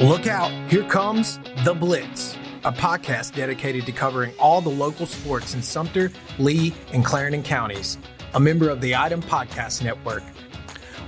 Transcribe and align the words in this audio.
Look 0.00 0.28
out, 0.28 0.52
here 0.70 0.84
comes 0.84 1.40
The 1.64 1.74
Blitz, 1.74 2.36
a 2.64 2.70
podcast 2.70 3.34
dedicated 3.34 3.84
to 3.86 3.90
covering 3.90 4.32
all 4.38 4.60
the 4.60 4.68
local 4.68 5.06
sports 5.06 5.54
in 5.54 5.60
Sumter, 5.60 6.12
Lee, 6.38 6.72
and 6.92 7.04
Clarendon 7.04 7.42
counties. 7.42 7.98
A 8.34 8.38
member 8.38 8.70
of 8.70 8.80
the 8.80 8.94
Item 8.94 9.20
Podcast 9.20 9.82
Network. 9.82 10.22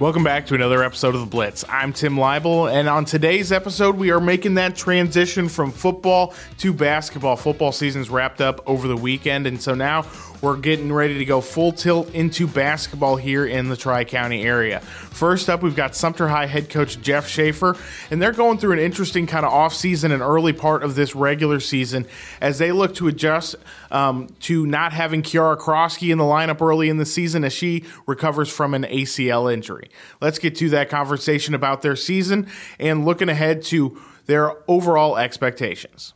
Welcome 0.00 0.24
back 0.24 0.44
to 0.46 0.56
another 0.56 0.82
episode 0.82 1.14
of 1.14 1.20
The 1.20 1.28
Blitz. 1.28 1.64
I'm 1.68 1.92
Tim 1.92 2.16
Leibel, 2.16 2.68
and 2.68 2.88
on 2.88 3.04
today's 3.04 3.52
episode, 3.52 3.96
we 3.96 4.10
are 4.10 4.20
making 4.20 4.54
that 4.54 4.74
transition 4.74 5.48
from 5.48 5.70
football 5.70 6.34
to 6.58 6.72
basketball. 6.72 7.36
Football 7.36 7.70
season's 7.70 8.10
wrapped 8.10 8.40
up 8.40 8.60
over 8.66 8.88
the 8.88 8.96
weekend, 8.96 9.46
and 9.46 9.62
so 9.62 9.72
now 9.72 10.02
we're 10.42 10.56
getting 10.56 10.92
ready 10.92 11.18
to 11.18 11.24
go 11.24 11.40
full 11.40 11.72
tilt 11.72 12.14
into 12.14 12.46
basketball 12.46 13.16
here 13.16 13.46
in 13.46 13.68
the 13.68 13.76
Tri 13.76 14.04
County 14.04 14.42
area. 14.42 14.80
First 14.80 15.50
up, 15.50 15.62
we've 15.62 15.76
got 15.76 15.94
Sumter 15.94 16.28
High 16.28 16.46
head 16.46 16.70
coach 16.70 17.00
Jeff 17.00 17.28
Schaffer, 17.28 17.76
and 18.10 18.22
they're 18.22 18.32
going 18.32 18.58
through 18.58 18.72
an 18.72 18.78
interesting 18.78 19.26
kind 19.26 19.44
of 19.44 19.52
off-season 19.52 20.12
and 20.12 20.22
early 20.22 20.52
part 20.52 20.82
of 20.82 20.94
this 20.94 21.14
regular 21.14 21.60
season 21.60 22.06
as 22.40 22.58
they 22.58 22.72
look 22.72 22.94
to 22.94 23.08
adjust 23.08 23.56
um, 23.90 24.28
to 24.40 24.66
not 24.66 24.92
having 24.92 25.22
Kiara 25.22 25.58
Croskey 25.58 26.10
in 26.10 26.18
the 26.18 26.24
lineup 26.24 26.60
early 26.60 26.88
in 26.88 26.96
the 26.96 27.06
season 27.06 27.44
as 27.44 27.52
she 27.52 27.84
recovers 28.06 28.48
from 28.50 28.74
an 28.74 28.84
ACL 28.84 29.52
injury. 29.52 29.90
Let's 30.20 30.38
get 30.38 30.56
to 30.56 30.70
that 30.70 30.88
conversation 30.88 31.54
about 31.54 31.82
their 31.82 31.96
season 31.96 32.48
and 32.78 33.04
looking 33.04 33.28
ahead 33.28 33.62
to 33.64 34.00
their 34.26 34.52
overall 34.70 35.18
expectations. 35.18 36.14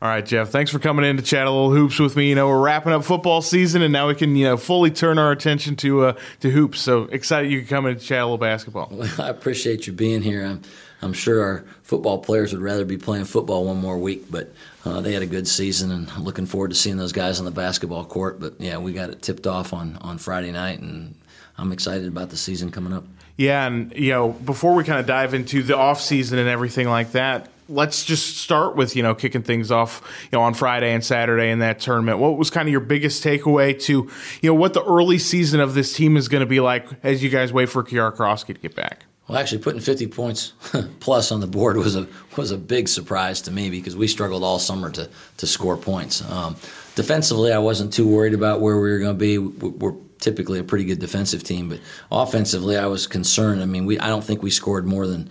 All 0.00 0.08
right, 0.08 0.24
Jeff. 0.24 0.50
Thanks 0.50 0.70
for 0.70 0.78
coming 0.78 1.04
in 1.04 1.16
to 1.16 1.24
chat 1.24 1.48
a 1.48 1.50
little 1.50 1.72
hoops 1.72 1.98
with 1.98 2.14
me. 2.14 2.28
You 2.28 2.36
know, 2.36 2.46
we're 2.46 2.62
wrapping 2.62 2.92
up 2.92 3.02
football 3.02 3.42
season, 3.42 3.82
and 3.82 3.92
now 3.92 4.06
we 4.06 4.14
can 4.14 4.36
you 4.36 4.44
know 4.44 4.56
fully 4.56 4.92
turn 4.92 5.18
our 5.18 5.32
attention 5.32 5.74
to 5.76 6.04
uh, 6.04 6.18
to 6.38 6.50
hoops. 6.50 6.78
So 6.80 7.04
excited 7.04 7.50
you 7.50 7.58
can 7.58 7.68
come 7.68 7.86
in 7.86 7.92
and 7.92 8.00
chat 8.00 8.20
a 8.20 8.24
little 8.24 8.38
basketball. 8.38 8.88
Well, 8.92 9.10
I 9.18 9.28
appreciate 9.28 9.88
you 9.88 9.92
being 9.92 10.22
here. 10.22 10.44
I'm 10.44 10.62
I'm 11.02 11.12
sure 11.12 11.42
our 11.42 11.64
football 11.82 12.18
players 12.18 12.52
would 12.52 12.62
rather 12.62 12.84
be 12.84 12.96
playing 12.96 13.24
football 13.24 13.64
one 13.64 13.78
more 13.78 13.98
week, 13.98 14.30
but 14.30 14.52
uh, 14.84 15.00
they 15.00 15.12
had 15.12 15.22
a 15.22 15.26
good 15.26 15.48
season, 15.48 15.90
and 15.90 16.16
looking 16.18 16.46
forward 16.46 16.68
to 16.68 16.76
seeing 16.76 16.96
those 16.96 17.12
guys 17.12 17.40
on 17.40 17.44
the 17.44 17.50
basketball 17.50 18.04
court. 18.04 18.38
But 18.38 18.60
yeah, 18.60 18.78
we 18.78 18.92
got 18.92 19.10
it 19.10 19.20
tipped 19.20 19.48
off 19.48 19.72
on 19.72 19.98
on 20.00 20.18
Friday 20.18 20.52
night, 20.52 20.78
and 20.78 21.16
I'm 21.56 21.72
excited 21.72 22.06
about 22.06 22.30
the 22.30 22.36
season 22.36 22.70
coming 22.70 22.92
up. 22.92 23.04
Yeah, 23.38 23.66
and 23.68 23.94
you 23.94 24.10
know, 24.10 24.30
before 24.30 24.74
we 24.74 24.82
kind 24.82 24.98
of 24.98 25.06
dive 25.06 25.32
into 25.32 25.62
the 25.62 25.76
off 25.76 26.00
season 26.00 26.40
and 26.40 26.48
everything 26.48 26.88
like 26.88 27.12
that, 27.12 27.48
let's 27.68 28.04
just 28.04 28.38
start 28.38 28.74
with 28.74 28.96
you 28.96 29.02
know 29.02 29.14
kicking 29.14 29.42
things 29.42 29.70
off 29.70 30.02
you 30.24 30.36
know 30.36 30.42
on 30.42 30.54
Friday 30.54 30.92
and 30.92 31.04
Saturday 31.04 31.50
in 31.50 31.60
that 31.60 31.78
tournament. 31.78 32.18
What 32.18 32.36
was 32.36 32.50
kind 32.50 32.68
of 32.68 32.72
your 32.72 32.80
biggest 32.80 33.22
takeaway 33.22 33.80
to 33.84 34.10
you 34.42 34.50
know 34.50 34.54
what 34.54 34.74
the 34.74 34.82
early 34.84 35.18
season 35.18 35.60
of 35.60 35.74
this 35.74 35.94
team 35.94 36.16
is 36.16 36.28
going 36.28 36.40
to 36.40 36.46
be 36.46 36.58
like 36.58 36.86
as 37.04 37.22
you 37.22 37.30
guys 37.30 37.52
wait 37.52 37.68
for 37.68 37.84
Kiara 37.84 38.14
Croskey 38.14 38.54
to 38.54 38.54
get 38.54 38.74
back? 38.74 39.04
Well, 39.28 39.38
actually, 39.38 39.58
putting 39.58 39.80
50 39.80 40.08
points 40.08 40.54
plus 41.00 41.30
on 41.30 41.38
the 41.40 41.46
board 41.46 41.76
was 41.76 41.94
a 41.94 42.08
was 42.36 42.50
a 42.50 42.58
big 42.58 42.88
surprise 42.88 43.42
to 43.42 43.52
me 43.52 43.70
because 43.70 43.94
we 43.94 44.08
struggled 44.08 44.42
all 44.42 44.58
summer 44.58 44.90
to 44.90 45.08
to 45.36 45.46
score 45.46 45.76
points. 45.76 46.28
Um, 46.28 46.56
defensively, 46.96 47.52
I 47.52 47.58
wasn't 47.58 47.92
too 47.92 48.08
worried 48.08 48.34
about 48.34 48.60
where 48.60 48.74
we 48.76 48.90
were 48.90 48.98
going 48.98 49.14
to 49.14 49.18
be. 49.18 49.38
We're 49.38 49.94
typically 50.18 50.58
a 50.58 50.64
pretty 50.64 50.84
good 50.84 50.98
defensive 50.98 51.42
team, 51.42 51.68
but 51.68 51.80
offensively, 52.10 52.76
I 52.76 52.86
was 52.86 53.06
concerned. 53.06 53.62
I 53.62 53.66
mean, 53.66 53.86
we 53.86 53.98
I 53.98 54.08
don't 54.08 54.24
think 54.24 54.42
we 54.42 54.50
scored 54.50 54.86
more 54.86 55.06
than 55.06 55.30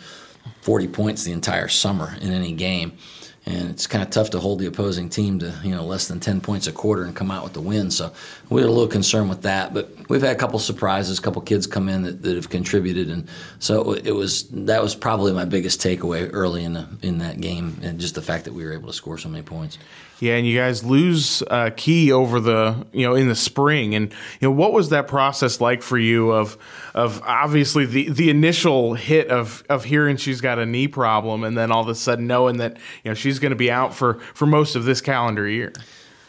40 0.62 0.88
points 0.88 1.24
the 1.24 1.32
entire 1.32 1.68
summer 1.68 2.16
in 2.20 2.32
any 2.32 2.54
game. 2.54 2.98
And 3.46 3.70
it's 3.70 3.88
kind 3.88 4.04
of 4.04 4.10
tough 4.10 4.32
to 4.32 4.40
hold 4.42 4.60
the 4.60 4.66
opposing 4.66 5.08
team 5.08 5.40
to 5.40 5.58
you 5.64 5.74
know 5.74 5.86
less 5.86 6.10
than 6.10 6.20
10 6.20 6.42
points 6.42 6.68
a 6.68 6.74
quarter 6.74 7.04
and 7.04 7.16
come 7.16 7.32
out 7.32 7.46
with 7.46 7.54
the 7.54 7.62
win. 7.62 7.92
So 7.92 8.12
we 8.50 8.62
were 8.62 8.68
a 8.68 8.72
little 8.72 8.90
concerned 8.90 9.30
with 9.30 9.44
that, 9.44 9.74
but 9.74 9.90
we've 10.10 10.22
had 10.22 10.36
a 10.36 10.40
couple 10.40 10.60
surprises, 10.60 11.18
a 11.18 11.22
couple 11.22 11.42
kids 11.42 11.66
come 11.66 11.88
in 11.88 12.02
that, 12.02 12.22
that 12.24 12.36
have 12.36 12.50
contributed, 12.50 13.10
and 13.10 13.30
so 13.60 13.94
it 13.94 14.12
was 14.12 14.50
that 14.50 14.84
was 14.84 14.96
probably 14.96 15.32
my 15.32 15.46
biggest 15.46 15.80
takeaway 15.80 16.30
early 16.34 16.66
in 16.66 16.74
the, 16.74 16.90
in 17.02 17.20
that 17.20 17.40
game, 17.40 17.80
and 17.82 18.02
just 18.02 18.16
the 18.16 18.22
fact 18.22 18.44
that 18.44 18.54
we 18.54 18.66
were 18.66 18.74
able 18.74 18.88
to 18.88 18.94
score 18.94 19.18
so 19.18 19.30
many 19.30 19.44
points. 19.44 19.78
Yeah, 20.20 20.34
and 20.36 20.48
you 20.48 20.58
guys 20.58 20.84
lose 20.84 21.44
uh, 21.44 21.70
Key 21.78 22.12
over 22.12 22.40
the 22.40 22.88
you 22.92 23.06
know 23.06 23.14
in 23.14 23.28
the 23.28 23.36
spring, 23.36 23.94
and 23.94 24.12
you 24.40 24.48
know 24.48 24.52
what 24.52 24.74
was 24.74 24.90
that 24.90 25.08
process 25.08 25.62
like 25.62 25.84
for 25.84 25.98
you 25.98 26.32
of 26.32 26.58
of 26.96 27.22
obviously 27.24 27.86
the 27.86 28.10
the 28.10 28.32
initial 28.32 28.96
hit 28.96 29.28
of 29.28 29.64
of 29.70 29.84
hearing 29.84 30.18
she's 30.18 30.42
got 30.42 30.58
a 30.58 30.66
knee 30.66 30.88
problem, 30.88 31.44
and 31.44 31.56
then 31.56 31.72
all 31.72 31.82
of 31.82 31.88
a 31.88 31.96
sudden 31.96 32.26
knowing 32.26 32.58
that 32.58 32.78
you 33.04 33.12
know 33.12 33.14
she's 33.14 33.38
going 33.38 33.52
to 33.52 33.56
be 33.56 33.70
out 33.70 33.94
for 33.94 34.16
for 34.34 34.48
most 34.48 34.76
of 34.76 34.86
this 34.86 35.02
calendar 35.02 35.48
year. 35.48 35.72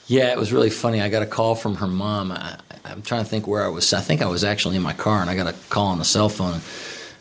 Yeah, 0.06 0.32
it 0.32 0.38
was 0.38 0.52
really 0.52 0.70
funny. 0.70 1.00
I 1.00 1.08
got 1.08 1.22
a 1.22 1.26
call 1.26 1.54
from 1.54 1.76
her 1.76 1.86
mom. 1.86 2.32
I, 2.32 2.58
am 2.84 3.02
trying 3.02 3.24
to 3.24 3.28
think 3.28 3.46
where 3.46 3.64
I 3.64 3.68
was. 3.68 3.92
I 3.94 4.00
think 4.00 4.20
I 4.20 4.26
was 4.26 4.44
actually 4.44 4.76
in 4.76 4.82
my 4.82 4.94
car, 4.94 5.22
and 5.22 5.30
I 5.30 5.34
got 5.34 5.46
a 5.46 5.54
call 5.70 5.86
on 5.86 5.98
the 5.98 6.04
cell 6.04 6.28
phone 6.28 6.60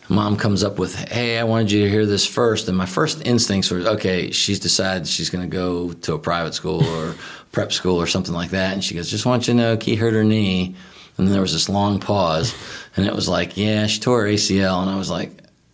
mom 0.09 0.38
comes 0.38 0.63
up 0.63 0.79
with, 0.79 0.95
"Hey, 0.95 1.38
I 1.38 1.44
wanted 1.44 1.72
you 1.72 1.84
to 1.84 1.90
hear 1.90 2.06
this 2.06 2.25
first. 2.25 2.68
and 2.68 2.78
my 2.78 2.85
first 2.85 3.22
instincts 3.25 3.69
were, 3.69 3.79
"Okay, 3.79 4.31
she's 4.31 4.59
decided 4.59 5.07
she's 5.07 5.29
going 5.29 5.50
to 5.50 5.56
go 5.56 5.94
to 5.94 6.13
a 6.13 6.19
private 6.19 6.53
school 6.53 6.84
or 6.85 7.16
prep 7.51 7.72
school 7.73 8.01
or 8.01 8.07
something 8.07 8.34
like 8.34 8.51
that." 8.51 8.73
And 8.73 8.84
she 8.84 8.95
goes, 8.95 9.09
"Just 9.09 9.25
want 9.25 9.47
you 9.47 9.53
to 9.53 9.57
know, 9.57 9.78
Key 9.78 9.95
hurt 9.95 10.13
her 10.13 10.23
knee." 10.23 10.75
And 11.18 11.28
then 11.28 11.34
there 11.34 11.41
was 11.41 11.53
this 11.53 11.68
long 11.68 12.00
pause, 12.00 12.53
and 12.95 13.06
it 13.06 13.13
was 13.13 13.28
like, 13.28 13.57
"Yeah, 13.57 13.88
she 13.88 14.00
tore 14.00 14.22
her 14.22 14.28
ACL," 14.28 14.81
and 14.81 14.90
I 14.90 14.97
was 14.97 15.09
like, 15.09 15.31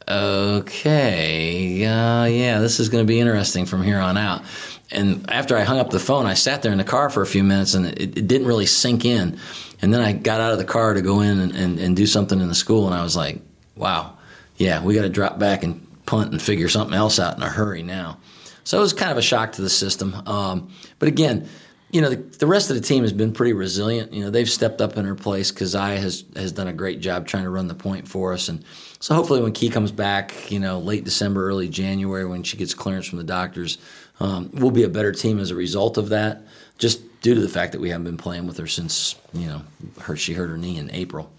"Okay, 0.07 1.85
uh, 1.85 2.25
yeah, 2.25 2.59
this 2.59 2.79
is 2.79 2.89
going 2.89 3.03
to 3.03 3.07
be 3.07 3.19
interesting 3.19 3.65
from 3.65 3.83
here 3.83 3.99
on 3.99 4.17
out." 4.17 4.41
And 4.89 5.29
after 5.29 5.57
I 5.57 5.63
hung 5.63 5.79
up 5.79 5.89
the 5.89 5.99
phone, 5.99 6.27
I 6.27 6.35
sat 6.35 6.61
there 6.61 6.71
in 6.71 6.77
the 6.77 6.83
car 6.83 7.09
for 7.09 7.21
a 7.21 7.27
few 7.27 7.43
minutes, 7.43 7.73
and 7.73 7.87
it, 7.87 8.17
it 8.17 8.27
didn't 8.27 8.47
really 8.47 8.67
sink 8.67 9.05
in. 9.05 9.37
And 9.81 9.93
then 9.93 10.01
I 10.01 10.13
got 10.13 10.39
out 10.39 10.53
of 10.53 10.59
the 10.59 10.65
car 10.65 10.93
to 10.93 11.01
go 11.01 11.19
in 11.19 11.39
and, 11.39 11.53
and, 11.55 11.79
and 11.79 11.95
do 11.95 12.05
something 12.05 12.39
in 12.39 12.47
the 12.47 12.55
school, 12.55 12.85
and 12.85 12.95
I 12.95 13.03
was 13.03 13.15
like, 13.15 13.41
"Wow." 13.75 14.17
Yeah, 14.57 14.83
we 14.83 14.93
got 14.93 15.03
to 15.03 15.09
drop 15.09 15.39
back 15.39 15.63
and 15.63 15.87
punt 16.05 16.31
and 16.31 16.41
figure 16.41 16.69
something 16.69 16.95
else 16.95 17.19
out 17.19 17.37
in 17.37 17.43
a 17.43 17.49
hurry 17.49 17.83
now. 17.83 18.17
So 18.63 18.77
it 18.77 18.81
was 18.81 18.93
kind 18.93 19.11
of 19.11 19.17
a 19.17 19.21
shock 19.21 19.53
to 19.53 19.61
the 19.61 19.69
system. 19.69 20.15
Um, 20.25 20.69
but 20.99 21.07
again, 21.07 21.49
you 21.91 22.01
know, 22.01 22.09
the, 22.09 22.15
the, 22.15 22.47
rest 22.47 22.71
of 22.71 22.75
the 22.75 22.81
team 22.81 23.03
has 23.03 23.13
been 23.13 23.33
pretty 23.33 23.53
resilient. 23.53 24.13
You 24.13 24.23
know, 24.23 24.31
they've 24.31 24.49
stepped 24.49 24.81
up 24.81 24.97
in 24.97 25.05
her 25.05 25.13
place. 25.13 25.51
Keziah 25.51 25.99
has 25.99 26.23
has 26.35 26.51
done 26.51 26.67
a 26.67 26.73
great 26.73 27.01
job 27.01 27.27
trying 27.27 27.43
to 27.43 27.51
run 27.51 27.67
the 27.67 27.75
point 27.75 28.07
for 28.07 28.33
us, 28.33 28.49
and 28.49 28.65
so 28.99 29.13
hopefully 29.13 29.43
when 29.43 29.51
Key 29.51 29.69
comes 29.69 29.91
back, 29.91 30.49
you 30.49 30.59
know, 30.59 30.79
late 30.79 31.03
December, 31.03 31.47
early 31.47 31.69
January, 31.69 32.25
when 32.25 32.41
she 32.41 32.57
gets 32.57 32.73
clearance 32.73 33.05
from 33.05 33.19
the 33.19 33.23
doctors, 33.23 33.77
um, 34.19 34.49
we'll 34.53 34.71
be 34.71 34.83
a 34.83 34.89
better 34.89 35.11
team 35.11 35.37
as 35.37 35.51
a 35.51 35.55
result 35.55 35.99
of 35.99 36.09
that. 36.09 36.41
Just 36.79 37.21
due 37.21 37.35
to 37.35 37.41
the 37.41 37.47
fact 37.49 37.73
that 37.73 37.79
we 37.79 37.89
haven't 37.89 38.05
been 38.05 38.17
playing 38.17 38.47
with 38.47 38.57
her 38.57 38.65
since 38.65 39.15
you 39.31 39.45
know 39.45 39.61
her 40.01 40.15
she 40.15 40.33
hurt 40.33 40.49
her 40.49 40.57
knee 40.57 40.79
in 40.79 40.89
April. 40.89 41.31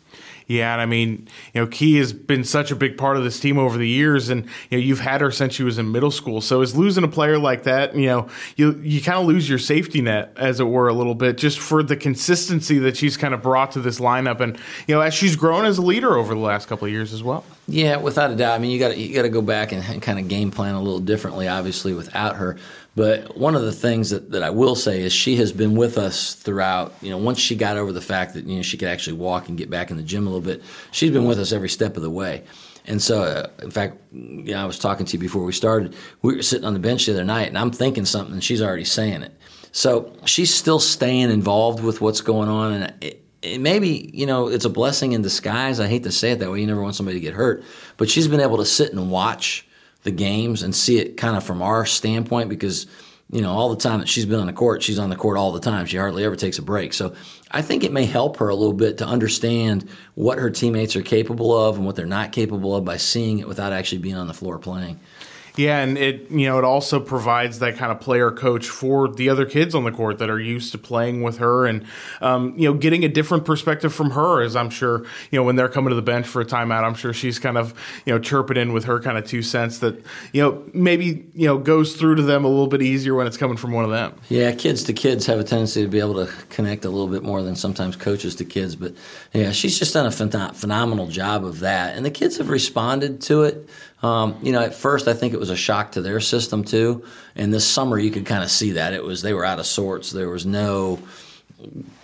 Yeah, 0.47 0.72
and 0.72 0.82
I 0.82 0.87
mean, 0.87 1.27
you 1.55 1.60
know, 1.60 1.66
Key 1.66 1.97
has 1.97 2.12
been 2.12 2.44
such 2.44 2.71
a 2.71 2.77
big 2.77 2.99
part 2.99 3.16
of 3.16 3.25
this 3.25 3.41
team 3.41 3.59
over 3.59 3.78
the 3.78 3.88
years, 3.88 4.28
and 4.28 4.44
you 4.71 4.78
know, 4.78 4.84
you've 4.84 5.00
had 5.00 5.22
her 5.22 5.31
since 5.31 5.55
she 5.55 5.62
was 5.62 5.78
in 5.78 5.91
middle 5.91 6.10
school. 6.10 6.41
So, 6.43 6.60
is 6.60 6.77
losing 6.77 7.03
a 7.03 7.09
player 7.09 7.38
like 7.38 7.62
that, 7.62 7.94
you 7.97 8.06
know, 8.06 8.28
you 8.56 8.78
you 8.82 9.00
kind 9.00 9.19
of 9.19 9.27
lose 9.27 9.49
your 9.49 9.59
safety 9.59 10.03
net, 10.03 10.32
as 10.37 10.60
it 10.60 10.65
were, 10.65 10.88
a 10.88 10.93
little 10.93 11.15
bit, 11.15 11.38
just 11.38 11.59
for 11.59 11.82
the 11.82 11.97
consistency 11.97 12.78
that 12.81 12.97
she's 12.97 13.16
kind 13.16 13.32
of 13.32 13.43
brought 13.43 13.72
to 13.72 13.81
this 13.81 14.00
lineup, 14.00 14.41
and 14.41 14.59
you 14.87 14.94
know, 14.94 15.00
as 15.00 15.15
she's 15.15 15.34
grown 15.34 15.65
as 15.65 15.78
a 15.78 15.82
leader 15.82 16.16
over 16.16 16.34
the 16.34 16.41
last 16.41 16.69
couple 16.69 16.87
of 16.87 16.93
years 16.93 17.15
as 17.15 17.22
well. 17.22 17.44
Yeah, 17.66 17.97
without 17.97 18.31
a 18.31 18.37
doubt. 18.37 18.55
I 18.55 18.59
mean, 18.59 18.71
you 18.71 18.78
got 18.78 18.99
you 18.99 19.15
got 19.15 19.22
to 19.22 19.31
go 19.31 19.41
back 19.41 19.72
and, 19.72 19.82
and 19.82 20.03
kind 20.03 20.19
of 20.19 20.28
game 20.28 20.50
plan 20.50 20.75
a 20.75 20.82
little 20.82 21.00
differently, 21.00 21.49
obviously, 21.49 21.94
without 21.94 22.37
her. 22.37 22.59
But 22.97 23.37
one 23.37 23.56
of 23.56 23.62
the 23.62 23.72
things 23.72 24.10
that, 24.10 24.31
that 24.31 24.43
I 24.43 24.50
will 24.50 24.77
say 24.77 25.03
is 25.03 25.12
she 25.12 25.37
has 25.37 25.53
been 25.53 25.75
with 25.75 25.99
us 25.99 26.34
throughout, 26.34 26.94
you 27.00 27.10
know, 27.10 27.19
once 27.19 27.41
she 27.41 27.56
got 27.56 27.77
over 27.77 27.93
the 27.93 28.00
fact 28.00 28.34
that, 28.34 28.44
you 28.44 28.56
know, 28.56 28.62
she 28.62 28.77
could 28.77 28.88
actually 28.88 29.16
walk 29.16 29.49
and 29.49 29.59
get 29.59 29.69
back 29.69 29.91
in 29.91 29.97
the 29.97 30.03
gym 30.03 30.27
a 30.27 30.31
little 30.31 30.44
bit, 30.44 30.62
she's 30.93 31.10
been 31.10 31.25
with 31.25 31.41
us 31.41 31.50
every 31.50 31.69
step 31.69 31.97
of 31.97 32.03
the 32.03 32.10
way. 32.10 32.44
And 32.87 33.00
so, 33.03 33.22
uh, 33.22 33.49
in 33.62 33.71
fact, 33.71 33.97
you 34.12 34.53
know, 34.53 34.62
I 34.62 34.65
was 34.65 34.78
talking 34.78 35.06
to 35.06 35.12
you 35.15 35.19
before 35.19 35.43
we 35.43 35.53
started. 35.53 35.97
We 36.22 36.37
were 36.37 36.43
sitting 36.43 36.66
on 36.66 36.75
the 36.75 36.78
bench 36.78 37.06
the 37.06 37.12
other 37.12 37.25
night, 37.25 37.49
and 37.49 37.59
I'm 37.59 37.71
thinking 37.71 38.05
something, 38.05 38.34
and 38.34 38.44
she's 38.44 38.60
already 38.60 38.84
saying 38.84 39.22
it. 39.22 39.34
So 39.72 40.15
she's 40.25 40.55
still 40.55 40.78
staying 40.78 41.31
involved 41.31 41.82
with 41.82 42.00
what's 42.00 42.21
going 42.21 42.49
on, 42.49 42.72
and 42.75 42.94
it, 43.00 43.25
it 43.43 43.61
maybe 43.61 44.11
you 44.12 44.26
know 44.26 44.49
it's 44.49 44.66
a 44.66 44.71
blessing 44.71 45.12
in 45.12 45.22
disguise. 45.22 45.81
I 45.81 45.88
hate 45.88 46.05
to 46.05 46.12
say 46.12 46.32
it 46.32 46.41
that 46.41 46.50
way. 46.50 46.61
You 46.61 46.67
never 46.67 46.82
want 46.82 46.94
somebody 46.94 47.17
to 47.17 47.20
get 47.20 47.35
hurt, 47.35 47.64
but 47.96 48.11
she's 48.11 48.29
been 48.29 48.41
able 48.41 48.58
to 48.58 48.67
sit 48.67 48.93
and 48.93 49.11
watch 49.11 49.67
the 50.05 50.11
games 50.11 50.62
and 50.62 50.75
see 50.75 50.99
it 50.99 51.17
kind 51.17 51.37
of 51.37 51.43
from 51.43 51.61
our 51.61 51.85
standpoint 51.85 52.49
because 52.49 52.87
you 53.31 53.41
know 53.41 53.51
all 53.51 53.71
the 53.71 53.81
time 53.81 54.01
that 54.01 54.09
she's 54.09 54.27
been 54.27 54.39
on 54.39 54.47
the 54.47 54.53
court 54.53 54.83
she's 54.83 54.99
on 54.99 55.11
the 55.11 55.17
court 55.17 55.37
all 55.37 55.53
the 55.53 55.61
time. 55.61 55.87
She 55.87 55.97
hardly 55.97 56.25
ever 56.25 56.37
takes 56.37 56.59
a 56.59 56.62
break. 56.62 56.93
So 56.93 57.15
i 57.51 57.62
think 57.62 57.85
it 57.85 57.93
may 57.93 58.05
help 58.05 58.37
her 58.37 58.49
a 58.49 58.55
little 58.55 58.75
bit 58.75 58.99
to 58.99 59.06
understand 59.06 59.89
what 60.15 60.39
her 60.39 60.51
teammates 60.51 60.95
are 60.95 61.03
capable 61.03 61.56
of 61.56 61.77
and 61.77 61.85
what 61.85 61.97
they're 61.97 62.06
not 62.06 62.33
capable 62.33 62.77
of 62.77 62.85
by 62.85 62.97
seeing 62.97 63.39
it 63.41 63.49
without 63.49 63.73
actually 63.73 63.99
being 63.99 64.17
on 64.17 64.29
the 64.29 64.35
floor 64.35 64.59
playing 64.59 65.01
yeah, 65.56 65.79
and 65.79 65.97
it 65.97 66.31
you 66.33 66.47
know 66.49 66.59
it 66.59 66.65
also 66.65 66.99
provides 66.99 67.61
that 67.61 67.77
kind 67.77 67.93
of 67.93 68.01
player 68.01 68.33
coach 68.33 68.69
for 68.69 69.06
the 69.06 69.29
other 69.29 69.47
kids 69.47 69.73
on 69.75 69.85
the 69.85 69.93
court 69.93 70.19
that 70.19 70.29
are 70.29 70.41
used 70.41 70.73
to 70.73 70.79
playing 70.79 71.23
with 71.23 71.39
her, 71.39 71.65
and 71.65 71.85
um, 72.21 72.55
you 72.56 72.69
know 72.69 72.75
getting 72.75 73.05
a 73.05 73.09
different 73.09 73.45
perspective 73.45 73.95
from 73.95 74.11
her. 74.11 74.43
As 74.43 74.56
I'm 74.56 74.69
sure 74.69 75.05
you 75.31 75.39
know 75.39 75.45
when 75.45 75.55
they're 75.55 75.69
coming 75.69 75.91
to 75.91 75.95
the 75.95 76.03
bench 76.03 76.27
for 76.27 76.41
a 76.41 76.45
timeout, 76.45 76.83
I'm 76.83 76.95
sure 76.95 77.12
she's 77.12 77.39
kind 77.39 77.56
of 77.56 77.73
you 78.05 78.12
know 78.12 78.19
chirping 78.19 78.56
in 78.56 78.73
with 78.73 78.85
her 78.87 78.99
kind 78.99 79.17
of 79.17 79.27
two 79.27 79.43
cents 79.43 79.79
that 79.79 79.95
you 80.33 80.43
know 80.43 80.65
maybe 80.73 81.25
you 81.35 81.47
know 81.47 81.56
goes 81.56 81.95
through 81.95 82.17
to 82.17 82.23
them 82.23 82.45
a 82.45 82.49
little 82.49 82.67
bit 82.67 82.83
easier 82.83 83.15
when 83.15 83.29
it's 83.29 83.37
coming 83.37 83.56
from 83.56 83.71
one 83.71 83.85
of 83.85 83.91
them. 83.93 84.12
Yeah, 84.29 84.53
kids 84.53 84.83
to 84.85 84.93
kids 84.93 85.25
have 85.27 85.39
a 85.39 85.45
tendency 85.45 85.83
to 85.83 85.89
be 85.89 86.01
able 86.01 86.27
to 86.27 86.33
connect 86.51 86.85
a 86.85 86.91
little 86.91 87.06
bit 87.06 87.23
more 87.23 87.43
than 87.43 87.55
sometimes 87.55 87.95
coaches 87.95 88.35
to 88.37 88.45
kids, 88.45 88.75
but 88.75 88.93
yeah, 89.33 89.53
she's 89.53 89.79
just 89.79 89.95
done 89.95 90.06
a 90.06 90.53
phenomenal 90.53 91.06
job 91.06 91.45
of 91.45 91.61
that, 91.61 91.97
and 91.97 92.05
the 92.05 92.11
kids 92.11 92.39
have 92.39 92.49
responded 92.49 93.21
to 93.23 93.45
it. 93.45 93.69
Um, 94.02 94.37
you 94.43 94.52
know, 94.52 94.61
at 94.61 94.75
first 94.75 95.08
I 95.08 95.14
think 95.14 95.32
it 95.32 95.41
was 95.41 95.50
a 95.50 95.56
shock 95.56 95.93
to 95.93 96.02
their 96.02 96.20
system 96.20 96.64
too. 96.64 97.05
And 97.37 97.52
this 97.52 97.67
summer, 97.67 97.99
you 97.99 98.11
could 98.11 98.26
kind 98.26 98.44
of 98.44 98.50
see 98.50 98.73
that 98.73 98.93
it 98.93 99.02
was 99.02 99.23
they 99.23 99.32
were 99.32 99.44
out 99.44 99.58
of 99.58 99.67
sorts. 99.67 100.11
There 100.11 100.29
was 100.29 100.44
no. 100.44 100.99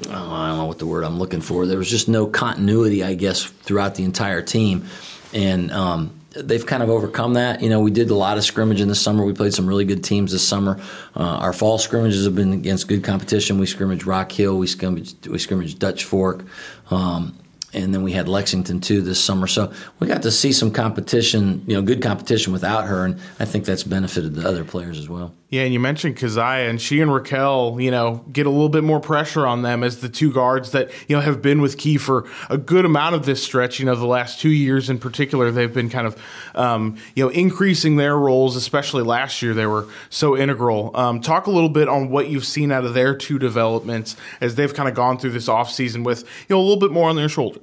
Oh, 0.08 0.32
I 0.32 0.48
don't 0.48 0.58
know 0.58 0.64
what 0.64 0.78
the 0.78 0.86
word 0.86 1.04
I'm 1.04 1.18
looking 1.18 1.42
for. 1.42 1.66
There 1.66 1.76
was 1.76 1.90
just 1.90 2.08
no 2.08 2.26
continuity, 2.26 3.04
I 3.04 3.14
guess, 3.14 3.44
throughout 3.44 3.94
the 3.94 4.04
entire 4.04 4.40
team, 4.40 4.86
and 5.34 5.70
um, 5.70 6.20
they've 6.30 6.64
kind 6.64 6.82
of 6.82 6.88
overcome 6.88 7.34
that. 7.34 7.60
You 7.60 7.68
know, 7.68 7.80
we 7.80 7.90
did 7.90 8.10
a 8.10 8.14
lot 8.14 8.38
of 8.38 8.44
scrimmage 8.44 8.80
in 8.80 8.88
the 8.88 8.94
summer. 8.94 9.24
We 9.24 9.32
played 9.32 9.52
some 9.52 9.66
really 9.66 9.84
good 9.84 10.02
teams 10.02 10.32
this 10.32 10.46
summer. 10.46 10.80
Uh, 11.14 11.22
our 11.22 11.52
fall 11.52 11.78
scrimmages 11.78 12.24
have 12.24 12.34
been 12.34 12.52
against 12.52 12.88
good 12.88 13.04
competition. 13.04 13.58
We 13.58 13.66
scrimmaged 13.66 14.06
Rock 14.06 14.32
Hill. 14.32 14.56
We 14.56 14.66
scrimmaged, 14.66 15.26
we 15.26 15.38
scrimmaged 15.38 15.78
Dutch 15.78 16.04
Fork. 16.04 16.44
Um, 16.90 17.36
and 17.72 17.94
then 17.94 18.02
we 18.02 18.12
had 18.12 18.28
Lexington 18.28 18.80
too 18.80 19.00
this 19.00 19.22
summer. 19.22 19.46
So 19.46 19.72
we 19.98 20.06
got 20.06 20.22
to 20.22 20.30
see 20.30 20.52
some 20.52 20.70
competition, 20.70 21.62
you 21.66 21.74
know, 21.74 21.82
good 21.82 22.02
competition 22.02 22.52
without 22.52 22.86
her, 22.86 23.04
and 23.04 23.18
I 23.38 23.44
think 23.44 23.64
that's 23.64 23.84
benefited 23.84 24.34
the 24.34 24.48
other 24.48 24.64
players 24.64 24.98
as 24.98 25.08
well. 25.08 25.34
Yeah, 25.50 25.62
and 25.62 25.72
you 25.72 25.80
mentioned 25.80 26.16
Keziah, 26.16 26.70
and 26.70 26.80
she 26.80 27.00
and 27.00 27.12
Raquel, 27.12 27.76
you 27.80 27.90
know, 27.90 28.24
get 28.32 28.46
a 28.46 28.50
little 28.50 28.68
bit 28.68 28.84
more 28.84 29.00
pressure 29.00 29.48
on 29.48 29.62
them 29.62 29.82
as 29.82 30.00
the 30.00 30.08
two 30.08 30.32
guards 30.32 30.70
that 30.70 30.92
you 31.08 31.16
know 31.16 31.22
have 31.22 31.42
been 31.42 31.60
with 31.60 31.76
Key 31.76 31.96
for 31.96 32.28
a 32.48 32.56
good 32.56 32.84
amount 32.84 33.16
of 33.16 33.26
this 33.26 33.42
stretch. 33.42 33.80
You 33.80 33.86
know, 33.86 33.96
the 33.96 34.06
last 34.06 34.40
two 34.40 34.50
years 34.50 34.88
in 34.88 35.00
particular, 35.00 35.50
they've 35.50 35.74
been 35.74 35.90
kind 35.90 36.06
of 36.06 36.16
um, 36.54 36.96
you 37.16 37.24
know 37.24 37.30
increasing 37.30 37.96
their 37.96 38.16
roles, 38.16 38.54
especially 38.54 39.02
last 39.02 39.42
year 39.42 39.52
they 39.52 39.66
were 39.66 39.88
so 40.08 40.36
integral. 40.36 40.92
Um, 40.96 41.20
talk 41.20 41.48
a 41.48 41.50
little 41.50 41.68
bit 41.68 41.88
on 41.88 42.10
what 42.10 42.28
you've 42.28 42.46
seen 42.46 42.70
out 42.70 42.84
of 42.84 42.94
their 42.94 43.16
two 43.16 43.40
developments 43.40 44.14
as 44.40 44.54
they've 44.54 44.72
kind 44.72 44.88
of 44.88 44.94
gone 44.94 45.18
through 45.18 45.32
this 45.32 45.48
offseason 45.48 46.04
with 46.04 46.22
you 46.48 46.54
know 46.54 46.60
a 46.60 46.62
little 46.62 46.78
bit 46.78 46.92
more 46.92 47.08
on 47.08 47.16
their 47.16 47.28
shoulders. 47.28 47.59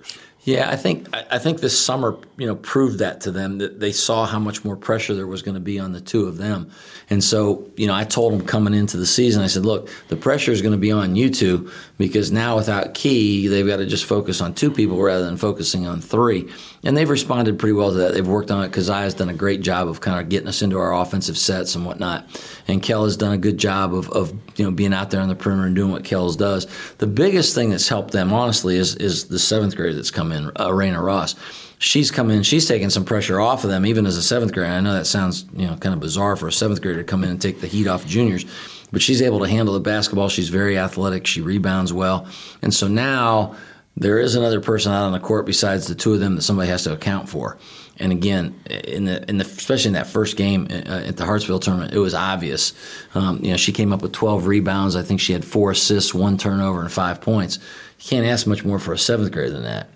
Yeah, 0.48 0.70
I 0.70 0.78
think 0.78 1.14
I 1.14 1.40
think 1.40 1.60
this 1.60 1.78
summer, 1.78 2.18
you 2.38 2.48
know, 2.48 2.56
proved 2.56 3.00
that 3.00 3.20
to 3.22 3.32
them 3.32 3.58
that 3.58 3.82
they 3.82 3.92
saw 3.92 4.26
how 4.26 4.40
much 4.40 4.64
more 4.64 4.78
pressure 4.78 5.14
there 5.14 5.28
was 5.28 5.42
going 5.42 5.56
to 5.56 5.60
be 5.60 5.78
on 5.78 5.92
the 5.92 6.00
two 6.00 6.26
of 6.26 6.38
them, 6.38 6.72
and 7.10 7.22
so 7.22 7.70
you 7.76 7.86
know, 7.86 7.94
I 7.94 8.06
told 8.06 8.32
them 8.32 8.48
coming 8.48 8.74
into 8.74 8.96
the 8.96 9.06
season, 9.06 9.44
I 9.44 9.48
said, 9.48 9.66
look, 9.66 9.90
the 10.08 10.16
pressure 10.16 10.54
is 10.54 10.62
going 10.62 10.72
to 10.72 10.78
be 10.78 10.90
on 10.90 11.18
you 11.18 11.30
two 11.30 11.70
because 11.98 12.32
now 12.32 12.56
without 12.56 12.94
Key, 12.94 13.50
they've 13.50 13.68
got 13.68 13.78
to 13.78 13.86
just 13.86 14.06
focus 14.06 14.40
on 14.40 14.54
two 14.54 14.72
people 14.72 15.02
rather 15.02 15.26
than 15.26 15.36
focusing 15.36 15.86
on 15.86 16.00
three, 16.00 16.50
and 16.88 16.96
they've 16.96 17.10
responded 17.10 17.60
pretty 17.60 17.74
well 17.74 17.92
to 17.92 17.98
that. 17.98 18.14
They've 18.14 18.26
worked 18.26 18.50
on 18.50 18.64
it. 18.64 18.72
Keziah 18.72 19.02
has 19.02 19.14
done 19.14 19.28
a 19.28 19.34
great 19.34 19.60
job 19.60 19.90
of 19.90 20.00
kind 20.00 20.22
of 20.22 20.30
getting 20.30 20.48
us 20.48 20.62
into 20.62 20.80
our 20.80 20.96
offensive 20.96 21.38
sets 21.38 21.76
and 21.76 21.86
whatnot, 21.86 22.26
and 22.66 22.82
Kel 22.82 23.04
has 23.04 23.18
done 23.18 23.34
a 23.34 23.38
good 23.38 23.58
job 23.58 23.94
of, 23.94 24.10
of 24.12 24.32
you 24.56 24.64
know 24.64 24.72
being 24.72 24.94
out 24.94 25.12
there 25.12 25.20
on 25.20 25.28
the 25.28 25.36
perimeter 25.36 25.68
and 25.68 25.76
doing 25.76 25.92
what 25.92 26.06
Kel's 26.06 26.38
does. 26.38 26.66
The 27.00 27.06
biggest 27.06 27.54
thing 27.54 27.72
that's 27.72 27.90
helped 27.90 28.14
them, 28.14 28.32
honestly, 28.32 28.78
is 28.78 28.96
is 28.96 29.26
the 29.26 29.38
seventh 29.38 29.76
grader 29.76 29.94
that's 29.94 30.12
come 30.12 30.32
in 30.32 30.46
in, 30.46 30.52
uh, 30.56 30.70
Raina 30.70 31.04
Ross. 31.04 31.36
She's 31.80 32.10
come 32.10 32.32
in, 32.32 32.42
she's 32.42 32.68
taken 32.68 32.90
some 32.90 33.06
pressure 33.06 33.40
off 33.40 33.64
of 33.66 33.70
them, 33.70 33.86
even 33.86 34.06
as 34.06 34.16
a 34.16 34.24
seventh 34.24 34.54
grader. 34.54 34.72
I 34.72 34.80
know 34.80 34.94
that 34.94 35.06
sounds 35.06 35.46
you 35.54 35.68
know 35.68 35.76
kind 35.76 35.94
of 35.94 36.00
bizarre 36.00 36.38
for 36.38 36.48
a 36.48 36.54
seventh 36.54 36.82
grader 36.82 37.00
to 37.00 37.04
come 37.04 37.24
in 37.24 37.30
and 37.30 37.42
take 37.42 37.60
the 37.60 37.68
heat 37.68 37.88
off 37.88 38.06
juniors, 38.06 38.46
but 38.94 39.02
she's 39.02 39.22
able 39.22 39.42
to 39.42 39.50
handle 39.50 39.74
the 39.74 39.82
basketball. 39.82 40.30
She's 40.30 40.50
very 40.50 40.78
athletic. 40.78 41.28
She 41.28 41.42
rebounds 41.42 41.92
well, 41.92 42.28
and 42.62 42.74
so 42.74 42.88
now 42.88 43.58
there 43.98 44.20
is 44.20 44.36
another 44.36 44.62
person 44.62 44.92
out 44.94 45.06
on 45.06 45.12
the 45.12 45.20
court 45.20 45.46
besides 45.46 45.88
the 45.88 45.96
two 45.96 46.14
of 46.14 46.20
them 46.20 46.36
that 46.36 46.44
somebody 46.44 46.70
has 46.70 46.84
to 46.84 46.94
account 46.94 47.28
for. 47.28 47.58
And 48.00 48.12
again, 48.12 48.60
in 48.70 49.06
the 49.06 49.28
in 49.28 49.40
the 49.40 49.44
especially 49.44 49.90
in 49.90 49.94
that 49.94 50.06
first 50.06 50.38
game 50.38 50.68
uh, 50.70 51.04
at 51.08 51.18
the 51.18 51.26
Hartsville 51.26 51.60
tournament, 51.60 51.94
it 51.94 52.00
was 52.00 52.14
obvious. 52.14 52.74
Um, 53.16 53.40
you 53.42 53.50
know, 53.50 53.58
she 53.58 53.72
came 53.72 53.92
up 53.92 54.04
with 54.04 54.12
12 54.12 54.46
rebounds. 54.46 54.96
I 54.96 55.02
think 55.02 55.20
she 55.20 55.34
had 55.34 55.44
four 55.44 55.72
assists, 55.72 56.14
one 56.14 56.38
turnover, 56.38 56.82
and 56.82 56.92
five 56.92 57.22
points. 57.22 57.58
You 58.00 58.10
can't 58.10 58.28
ask 58.28 58.46
much 58.46 58.64
more 58.64 58.78
for 58.78 58.94
a 58.94 59.00
seventh 59.00 59.32
grader 59.32 59.50
than 59.50 59.64
that. 59.64 59.90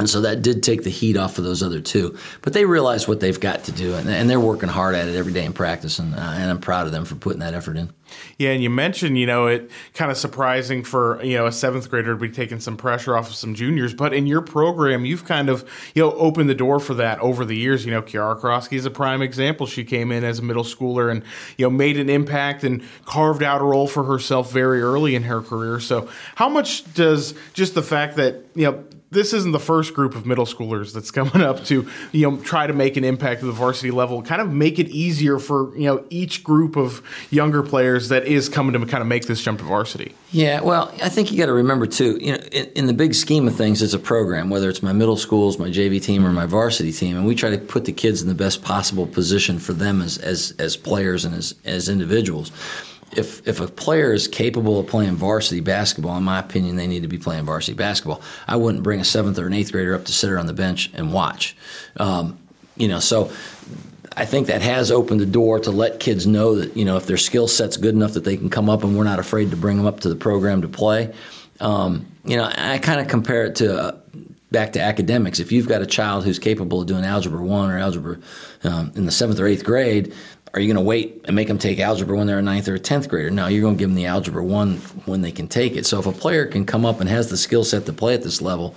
And 0.00 0.08
so 0.08 0.22
that 0.22 0.40
did 0.40 0.62
take 0.62 0.82
the 0.82 0.90
heat 0.90 1.18
off 1.18 1.36
of 1.36 1.44
those 1.44 1.62
other 1.62 1.82
two. 1.82 2.16
But 2.40 2.54
they 2.54 2.64
realize 2.64 3.06
what 3.06 3.20
they've 3.20 3.38
got 3.38 3.64
to 3.64 3.72
do, 3.72 3.94
and, 3.94 4.30
they're 4.30 4.40
working 4.40 4.70
hard 4.70 4.94
at 4.94 5.08
it 5.08 5.14
every 5.14 5.32
day 5.32 5.44
in 5.44 5.52
practice, 5.52 5.98
and, 5.98 6.14
uh, 6.14 6.18
and 6.18 6.50
I'm 6.50 6.58
proud 6.58 6.86
of 6.86 6.92
them 6.92 7.04
for 7.04 7.16
putting 7.16 7.40
that 7.40 7.52
effort 7.52 7.76
in. 7.76 7.92
Yeah, 8.38 8.50
and 8.50 8.62
you 8.62 8.70
mentioned, 8.70 9.18
you 9.18 9.26
know, 9.26 9.46
it 9.46 9.70
kind 9.92 10.10
of 10.10 10.16
surprising 10.16 10.84
for, 10.84 11.22
you 11.22 11.36
know, 11.36 11.46
a 11.46 11.52
seventh 11.52 11.90
grader 11.90 12.14
to 12.14 12.16
be 12.18 12.30
taking 12.30 12.60
some 12.60 12.78
pressure 12.78 13.14
off 13.14 13.28
of 13.28 13.34
some 13.34 13.54
juniors. 13.54 13.92
But 13.92 14.14
in 14.14 14.26
your 14.26 14.40
program, 14.40 15.04
you've 15.04 15.26
kind 15.26 15.50
of, 15.50 15.68
you 15.94 16.02
know, 16.02 16.12
opened 16.12 16.48
the 16.48 16.54
door 16.54 16.80
for 16.80 16.94
that 16.94 17.18
over 17.20 17.44
the 17.44 17.56
years. 17.56 17.84
You 17.84 17.90
know, 17.90 18.00
Kiara 18.00 18.40
Croskey 18.40 18.78
is 18.78 18.86
a 18.86 18.90
prime 18.90 19.20
example. 19.20 19.66
She 19.66 19.84
came 19.84 20.10
in 20.10 20.24
as 20.24 20.38
a 20.38 20.42
middle 20.42 20.64
schooler 20.64 21.10
and, 21.10 21.22
you 21.58 21.66
know, 21.66 21.70
made 21.70 21.98
an 21.98 22.08
impact 22.08 22.64
and 22.64 22.82
carved 23.04 23.42
out 23.42 23.60
a 23.60 23.64
role 23.64 23.86
for 23.86 24.04
herself 24.04 24.50
very 24.50 24.80
early 24.80 25.14
in 25.14 25.24
her 25.24 25.42
career. 25.42 25.78
So, 25.78 26.08
how 26.36 26.48
much 26.48 26.92
does 26.94 27.34
just 27.52 27.74
the 27.74 27.82
fact 27.82 28.16
that, 28.16 28.46
you 28.54 28.64
know, 28.64 28.84
this 29.10 29.32
isn't 29.32 29.52
the 29.52 29.60
first 29.60 29.94
group 29.94 30.14
of 30.14 30.26
middle 30.26 30.46
schoolers 30.46 30.92
that's 30.92 31.10
coming 31.10 31.42
up 31.42 31.64
to 31.64 31.88
you 32.12 32.30
know 32.30 32.36
try 32.38 32.66
to 32.66 32.72
make 32.72 32.96
an 32.96 33.04
impact 33.04 33.42
at 33.42 33.46
the 33.46 33.52
varsity 33.52 33.90
level. 33.90 34.22
Kind 34.22 34.40
of 34.40 34.52
make 34.52 34.78
it 34.78 34.88
easier 34.88 35.38
for 35.38 35.76
you 35.76 35.84
know 35.84 36.04
each 36.10 36.44
group 36.44 36.76
of 36.76 37.02
younger 37.30 37.62
players 37.62 38.08
that 38.08 38.26
is 38.26 38.48
coming 38.48 38.78
to 38.78 38.86
kind 38.86 39.02
of 39.02 39.06
make 39.06 39.26
this 39.26 39.42
jump 39.42 39.58
to 39.58 39.64
varsity. 39.64 40.14
Yeah 40.32 40.60
well 40.60 40.92
i 41.02 41.08
think 41.08 41.32
you 41.32 41.38
got 41.38 41.46
to 41.46 41.52
remember 41.52 41.86
too 41.86 42.16
you 42.20 42.32
know 42.32 42.38
in, 42.52 42.66
in, 42.76 42.86
the 42.86 42.92
big 42.92 43.14
scheme 43.14 43.48
of 43.48 43.56
things 43.56 43.82
it's 43.82 43.94
a 43.94 43.98
program 43.98 44.48
whether 44.48 44.68
it's 44.68 44.82
my 44.82 44.92
middle 44.92 45.16
schools 45.16 45.58
my 45.58 45.68
jv 45.68 46.02
team 46.02 46.24
or 46.24 46.30
my 46.30 46.46
varsity 46.46 46.92
team 46.92 47.16
and 47.16 47.26
we 47.26 47.34
try 47.34 47.50
to 47.50 47.58
put 47.58 47.84
the 47.84 47.92
kids 47.92 48.22
in 48.22 48.28
the 48.28 48.34
best 48.34 48.62
possible 48.62 49.06
position 49.06 49.58
for 49.58 49.72
them 49.72 50.00
as 50.00 50.18
as, 50.18 50.54
as 50.58 50.76
players 50.76 51.24
and 51.24 51.34
as, 51.34 51.54
as 51.64 51.88
individuals 51.88 52.52
if 53.16 53.46
if 53.46 53.60
a 53.60 53.66
player 53.66 54.12
is 54.12 54.28
capable 54.28 54.78
of 54.78 54.86
playing 54.86 55.16
varsity 55.16 55.60
basketball, 55.60 56.16
in 56.16 56.22
my 56.22 56.38
opinion, 56.38 56.76
they 56.76 56.86
need 56.86 57.02
to 57.02 57.08
be 57.08 57.18
playing 57.18 57.44
varsity 57.44 57.76
basketball. 57.76 58.22
I 58.46 58.56
wouldn't 58.56 58.82
bring 58.82 59.00
a 59.00 59.04
seventh 59.04 59.38
or 59.38 59.46
an 59.46 59.52
eighth 59.52 59.72
grader 59.72 59.94
up 59.94 60.04
to 60.06 60.12
sit 60.12 60.32
on 60.32 60.46
the 60.46 60.52
bench 60.52 60.90
and 60.94 61.12
watch. 61.12 61.56
Um, 61.96 62.38
you 62.76 62.88
know, 62.88 63.00
so 63.00 63.32
I 64.16 64.24
think 64.24 64.46
that 64.46 64.62
has 64.62 64.90
opened 64.90 65.20
the 65.20 65.26
door 65.26 65.58
to 65.60 65.70
let 65.70 66.00
kids 66.00 66.26
know 66.26 66.56
that 66.56 66.76
you 66.76 66.84
know 66.84 66.96
if 66.96 67.06
their 67.06 67.16
skill 67.16 67.48
set's 67.48 67.76
good 67.76 67.94
enough 67.94 68.14
that 68.14 68.24
they 68.24 68.36
can 68.36 68.50
come 68.50 68.70
up 68.70 68.84
and 68.84 68.96
we're 68.96 69.04
not 69.04 69.18
afraid 69.18 69.50
to 69.50 69.56
bring 69.56 69.76
them 69.76 69.86
up 69.86 70.00
to 70.00 70.08
the 70.08 70.16
program 70.16 70.62
to 70.62 70.68
play. 70.68 71.12
Um, 71.60 72.06
you 72.24 72.36
know, 72.36 72.50
I 72.56 72.78
kind 72.78 73.00
of 73.00 73.08
compare 73.08 73.44
it 73.46 73.56
to. 73.56 73.78
Uh, 73.78 73.96
back 74.50 74.72
to 74.72 74.80
academics. 74.80 75.38
If 75.38 75.52
you've 75.52 75.68
got 75.68 75.80
a 75.80 75.86
child 75.86 76.24
who's 76.24 76.38
capable 76.38 76.80
of 76.80 76.88
doing 76.88 77.04
algebra 77.04 77.40
one 77.40 77.70
or 77.70 77.78
algebra 77.78 78.18
um, 78.64 78.92
in 78.96 79.06
the 79.06 79.12
seventh 79.12 79.38
or 79.38 79.46
eighth 79.46 79.64
grade, 79.64 80.12
are 80.52 80.60
you 80.60 80.66
going 80.66 80.82
to 80.82 80.88
wait 80.88 81.22
and 81.26 81.36
make 81.36 81.48
them 81.48 81.58
take 81.58 81.78
algebra 81.78 82.16
when 82.16 82.26
they're 82.26 82.38
a 82.38 82.42
ninth 82.42 82.68
or 82.68 82.74
a 82.74 82.78
tenth 82.78 83.08
grader? 83.08 83.30
No, 83.30 83.46
you're 83.46 83.62
going 83.62 83.76
to 83.76 83.78
give 83.78 83.88
them 83.88 83.96
the 83.96 84.06
algebra 84.06 84.44
one 84.44 84.76
when 85.06 85.20
they 85.20 85.32
can 85.32 85.46
take 85.46 85.76
it. 85.76 85.86
So 85.86 86.00
if 86.00 86.06
a 86.06 86.12
player 86.12 86.46
can 86.46 86.66
come 86.66 86.84
up 86.84 87.00
and 87.00 87.08
has 87.08 87.30
the 87.30 87.36
skill 87.36 87.64
set 87.64 87.86
to 87.86 87.92
play 87.92 88.14
at 88.14 88.22
this 88.22 88.42
level, 88.42 88.74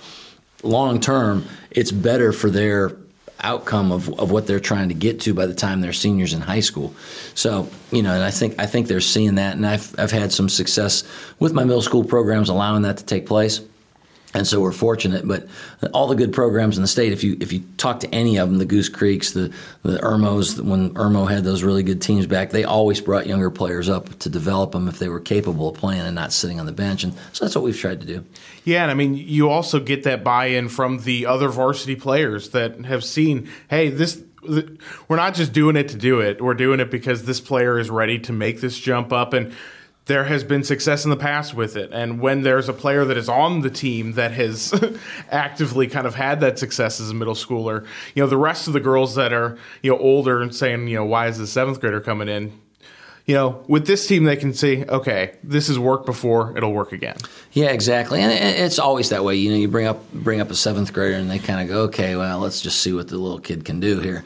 long 0.62 1.00
term, 1.00 1.46
it's 1.70 1.90
better 1.90 2.32
for 2.32 2.48
their 2.48 2.96
outcome 3.40 3.90
of, 3.90 4.08
of 4.20 4.30
what 4.30 4.46
they're 4.46 4.60
trying 4.60 4.88
to 4.88 4.94
get 4.94 5.20
to 5.20 5.34
by 5.34 5.46
the 5.46 5.54
time 5.54 5.80
they're 5.80 5.92
seniors 5.92 6.32
in 6.32 6.40
high 6.40 6.60
school. 6.60 6.94
So, 7.34 7.68
you 7.90 8.02
know, 8.02 8.14
and 8.14 8.22
I 8.22 8.30
think 8.30 8.54
I 8.58 8.66
think 8.66 8.86
they're 8.86 9.00
seeing 9.00 9.34
that 9.34 9.56
and 9.56 9.66
I've 9.66 9.94
I've 9.98 10.12
had 10.12 10.32
some 10.32 10.48
success 10.48 11.02
with 11.40 11.52
my 11.52 11.64
middle 11.64 11.82
school 11.82 12.04
programs 12.04 12.48
allowing 12.48 12.82
that 12.82 12.98
to 12.98 13.04
take 13.04 13.26
place 13.26 13.60
and 14.34 14.46
so 14.46 14.60
we're 14.60 14.72
fortunate. 14.72 15.26
But 15.26 15.48
all 15.92 16.08
the 16.08 16.14
good 16.16 16.32
programs 16.32 16.76
in 16.76 16.82
the 16.82 16.88
state, 16.88 17.12
if 17.12 17.24
you 17.24 17.36
if 17.40 17.52
you 17.52 17.62
talk 17.78 18.00
to 18.00 18.14
any 18.14 18.36
of 18.36 18.50
them, 18.50 18.58
the 18.58 18.64
Goose 18.66 18.88
Creeks, 18.88 19.32
the 19.32 19.52
the 19.82 19.98
Irmos, 19.98 20.60
when 20.60 20.92
Irmo 20.94 21.30
had 21.30 21.44
those 21.44 21.62
really 21.62 21.82
good 21.82 22.02
teams 22.02 22.26
back, 22.26 22.50
they 22.50 22.64
always 22.64 23.00
brought 23.00 23.26
younger 23.26 23.50
players 23.50 23.88
up 23.88 24.18
to 24.18 24.28
develop 24.28 24.72
them 24.72 24.88
if 24.88 24.98
they 24.98 25.08
were 25.08 25.20
capable 25.20 25.70
of 25.70 25.76
playing 25.76 26.02
and 26.02 26.14
not 26.14 26.32
sitting 26.32 26.60
on 26.60 26.66
the 26.66 26.72
bench. 26.72 27.04
And 27.04 27.14
so 27.32 27.44
that's 27.44 27.54
what 27.54 27.64
we've 27.64 27.78
tried 27.78 28.00
to 28.00 28.06
do. 28.06 28.24
Yeah, 28.64 28.82
and 28.82 28.90
I 28.90 28.94
mean, 28.94 29.14
you 29.14 29.50
also 29.50 29.78
get 29.78 30.02
that 30.04 30.24
buy-in 30.24 30.68
from 30.68 30.98
the 31.00 31.26
other 31.26 31.48
varsity 31.48 31.96
players 31.96 32.50
that 32.50 32.84
have 32.84 33.04
seen, 33.04 33.48
hey, 33.68 33.90
this 33.90 34.22
we're 35.08 35.16
not 35.16 35.34
just 35.34 35.54
doing 35.54 35.76
it 35.76 35.88
to 35.88 35.96
do 35.96 36.20
it. 36.20 36.40
We're 36.42 36.52
doing 36.52 36.80
it 36.80 36.90
because 36.90 37.24
this 37.24 37.40
player 37.40 37.78
is 37.78 37.88
ready 37.88 38.18
to 38.20 38.32
make 38.32 38.60
this 38.60 38.78
jump 38.78 39.10
up 39.10 39.32
and 39.32 39.54
there 40.06 40.24
has 40.24 40.44
been 40.44 40.62
success 40.62 41.04
in 41.04 41.10
the 41.10 41.16
past 41.16 41.54
with 41.54 41.76
it. 41.76 41.90
And 41.92 42.20
when 42.20 42.42
there's 42.42 42.68
a 42.68 42.72
player 42.72 43.04
that 43.04 43.16
is 43.16 43.28
on 43.28 43.62
the 43.62 43.70
team 43.70 44.12
that 44.12 44.32
has 44.32 44.72
actively 45.30 45.86
kind 45.86 46.06
of 46.06 46.14
had 46.14 46.40
that 46.40 46.58
success 46.58 47.00
as 47.00 47.10
a 47.10 47.14
middle 47.14 47.34
schooler, 47.34 47.86
you 48.14 48.22
know, 48.22 48.28
the 48.28 48.36
rest 48.36 48.66
of 48.66 48.74
the 48.74 48.80
girls 48.80 49.14
that 49.14 49.32
are, 49.32 49.56
you 49.82 49.90
know, 49.90 49.98
older 49.98 50.42
and 50.42 50.54
saying, 50.54 50.88
you 50.88 50.96
know, 50.96 51.04
why 51.04 51.28
is 51.28 51.38
the 51.38 51.46
seventh 51.46 51.80
grader 51.80 52.00
coming 52.00 52.28
in? 52.28 52.52
You 53.26 53.34
know, 53.34 53.64
with 53.68 53.86
this 53.86 54.06
team, 54.06 54.24
they 54.24 54.36
can 54.36 54.52
see, 54.52 54.84
okay, 54.84 55.36
this 55.42 55.68
has 55.68 55.78
worked 55.78 56.04
before; 56.04 56.54
it'll 56.58 56.74
work 56.74 56.92
again. 56.92 57.16
Yeah, 57.52 57.68
exactly, 57.68 58.20
and 58.20 58.30
it's 58.30 58.78
always 58.78 59.08
that 59.08 59.24
way. 59.24 59.36
You 59.36 59.50
know, 59.50 59.56
you 59.56 59.66
bring 59.66 59.86
up 59.86 60.12
bring 60.12 60.42
up 60.42 60.50
a 60.50 60.54
seventh 60.54 60.92
grader, 60.92 61.16
and 61.16 61.30
they 61.30 61.38
kind 61.38 61.62
of 61.62 61.68
go, 61.68 61.84
okay, 61.84 62.16
well, 62.16 62.38
let's 62.38 62.60
just 62.60 62.80
see 62.80 62.92
what 62.92 63.08
the 63.08 63.16
little 63.16 63.38
kid 63.38 63.64
can 63.64 63.80
do 63.80 64.00
here. 64.00 64.24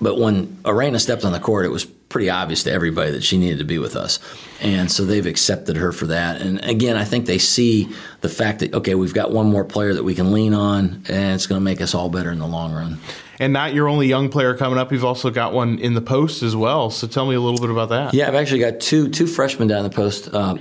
But 0.00 0.18
when 0.18 0.58
Arena 0.64 0.98
stepped 0.98 1.24
on 1.24 1.32
the 1.32 1.40
court, 1.40 1.66
it 1.66 1.70
was 1.70 1.84
pretty 1.84 2.28
obvious 2.28 2.64
to 2.64 2.72
everybody 2.72 3.12
that 3.12 3.22
she 3.22 3.38
needed 3.38 3.58
to 3.58 3.64
be 3.64 3.78
with 3.78 3.94
us. 3.96 4.18
And 4.60 4.90
so 4.90 5.04
they've 5.04 5.26
accepted 5.26 5.76
her 5.76 5.92
for 5.92 6.06
that. 6.06 6.40
And 6.40 6.62
again, 6.64 6.96
I 6.96 7.04
think 7.04 7.26
they 7.26 7.38
see 7.38 7.88
the 8.20 8.28
fact 8.28 8.60
that, 8.60 8.74
okay, 8.74 8.94
we've 8.96 9.14
got 9.14 9.30
one 9.30 9.48
more 9.48 9.64
player 9.64 9.94
that 9.94 10.02
we 10.02 10.14
can 10.14 10.32
lean 10.32 10.52
on, 10.52 11.04
and 11.08 11.34
it's 11.34 11.46
going 11.46 11.60
to 11.60 11.64
make 11.64 11.80
us 11.80 11.94
all 11.94 12.08
better 12.08 12.32
in 12.32 12.40
the 12.40 12.46
long 12.46 12.72
run. 12.72 12.98
And 13.38 13.54
not 13.54 13.72
your 13.72 13.88
only 13.88 14.06
young 14.06 14.28
player 14.28 14.54
coming 14.54 14.78
up, 14.78 14.92
you've 14.92 15.04
also 15.04 15.30
got 15.30 15.54
one 15.54 15.78
in 15.78 15.94
the 15.94 16.02
post 16.02 16.42
as 16.42 16.54
well. 16.54 16.90
So 16.90 17.06
tell 17.06 17.26
me 17.26 17.34
a 17.34 17.40
little 17.40 17.60
bit 17.60 17.70
about 17.70 17.88
that. 17.88 18.12
Yeah, 18.12 18.28
I've 18.28 18.34
actually 18.34 18.60
got 18.60 18.80
two 18.80 19.08
two 19.08 19.26
freshmen 19.26 19.66
down 19.66 19.82
the 19.84 19.88
post, 19.88 20.28
uh, 20.34 20.56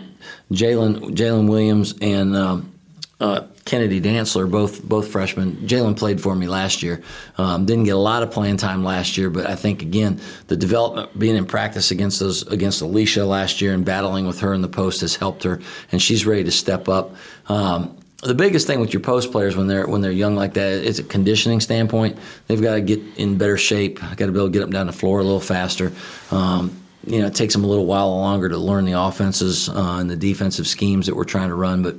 Jalen 0.51 1.11
Jalen 1.13 1.49
Williams 1.49 1.93
and 1.99 2.35
um, 2.37 2.71
uh, 3.19 3.47
Kennedy 3.65 3.99
Dantzler, 3.99 4.49
both 4.49 4.83
both 4.83 5.09
freshmen. 5.09 5.67
Jalen 5.67 5.97
played 5.97 6.21
for 6.21 6.33
me 6.35 6.47
last 6.47 6.81
year. 6.81 7.01
Um, 7.37 7.65
didn't 7.65 7.83
get 7.83 7.95
a 7.95 7.97
lot 7.97 8.23
of 8.23 8.31
playing 8.31 8.57
time 8.57 8.83
last 8.83 9.17
year, 9.17 9.29
but 9.29 9.45
I 9.45 9.55
think 9.55 9.81
again 9.81 10.21
the 10.47 10.55
development 10.55 11.17
being 11.17 11.35
in 11.35 11.45
practice 11.45 11.91
against 11.91 12.19
those 12.19 12.47
against 12.47 12.81
Alicia 12.81 13.25
last 13.25 13.61
year 13.61 13.73
and 13.73 13.83
battling 13.83 14.25
with 14.25 14.39
her 14.39 14.53
in 14.53 14.61
the 14.61 14.69
post 14.69 15.01
has 15.01 15.15
helped 15.15 15.43
her, 15.43 15.59
and 15.91 16.01
she's 16.01 16.25
ready 16.25 16.45
to 16.45 16.51
step 16.51 16.87
up. 16.87 17.15
Um, 17.47 17.97
the 18.23 18.35
biggest 18.35 18.67
thing 18.67 18.79
with 18.81 18.93
your 18.93 19.01
post 19.01 19.31
players 19.31 19.55
when 19.55 19.67
they're 19.67 19.87
when 19.87 20.01
they're 20.01 20.11
young 20.11 20.35
like 20.35 20.53
that 20.53 20.83
is 20.83 20.99
a 20.99 21.03
conditioning 21.03 21.59
standpoint. 21.59 22.17
They've 22.47 22.61
got 22.61 22.75
to 22.75 22.81
get 22.81 23.01
in 23.17 23.37
better 23.37 23.57
shape. 23.57 23.99
Got 23.99 24.17
to 24.17 24.31
be 24.31 24.39
able 24.39 24.47
to 24.47 24.51
get 24.51 24.59
them 24.59 24.71
down 24.71 24.87
the 24.87 24.93
floor 24.93 25.19
a 25.19 25.23
little 25.23 25.39
faster. 25.39 25.91
Um, 26.31 26.75
you 27.05 27.19
know, 27.19 27.27
it 27.27 27.35
takes 27.35 27.53
them 27.53 27.63
a 27.63 27.67
little 27.67 27.85
while 27.85 28.09
longer 28.09 28.49
to 28.49 28.57
learn 28.57 28.85
the 28.85 28.99
offenses 28.99 29.69
uh, 29.69 29.97
and 29.99 30.09
the 30.09 30.17
defensive 30.17 30.67
schemes 30.67 31.05
that 31.07 31.15
we're 31.15 31.23
trying 31.23 31.47
to 31.49 31.55
run, 31.55 31.81
but 31.81 31.95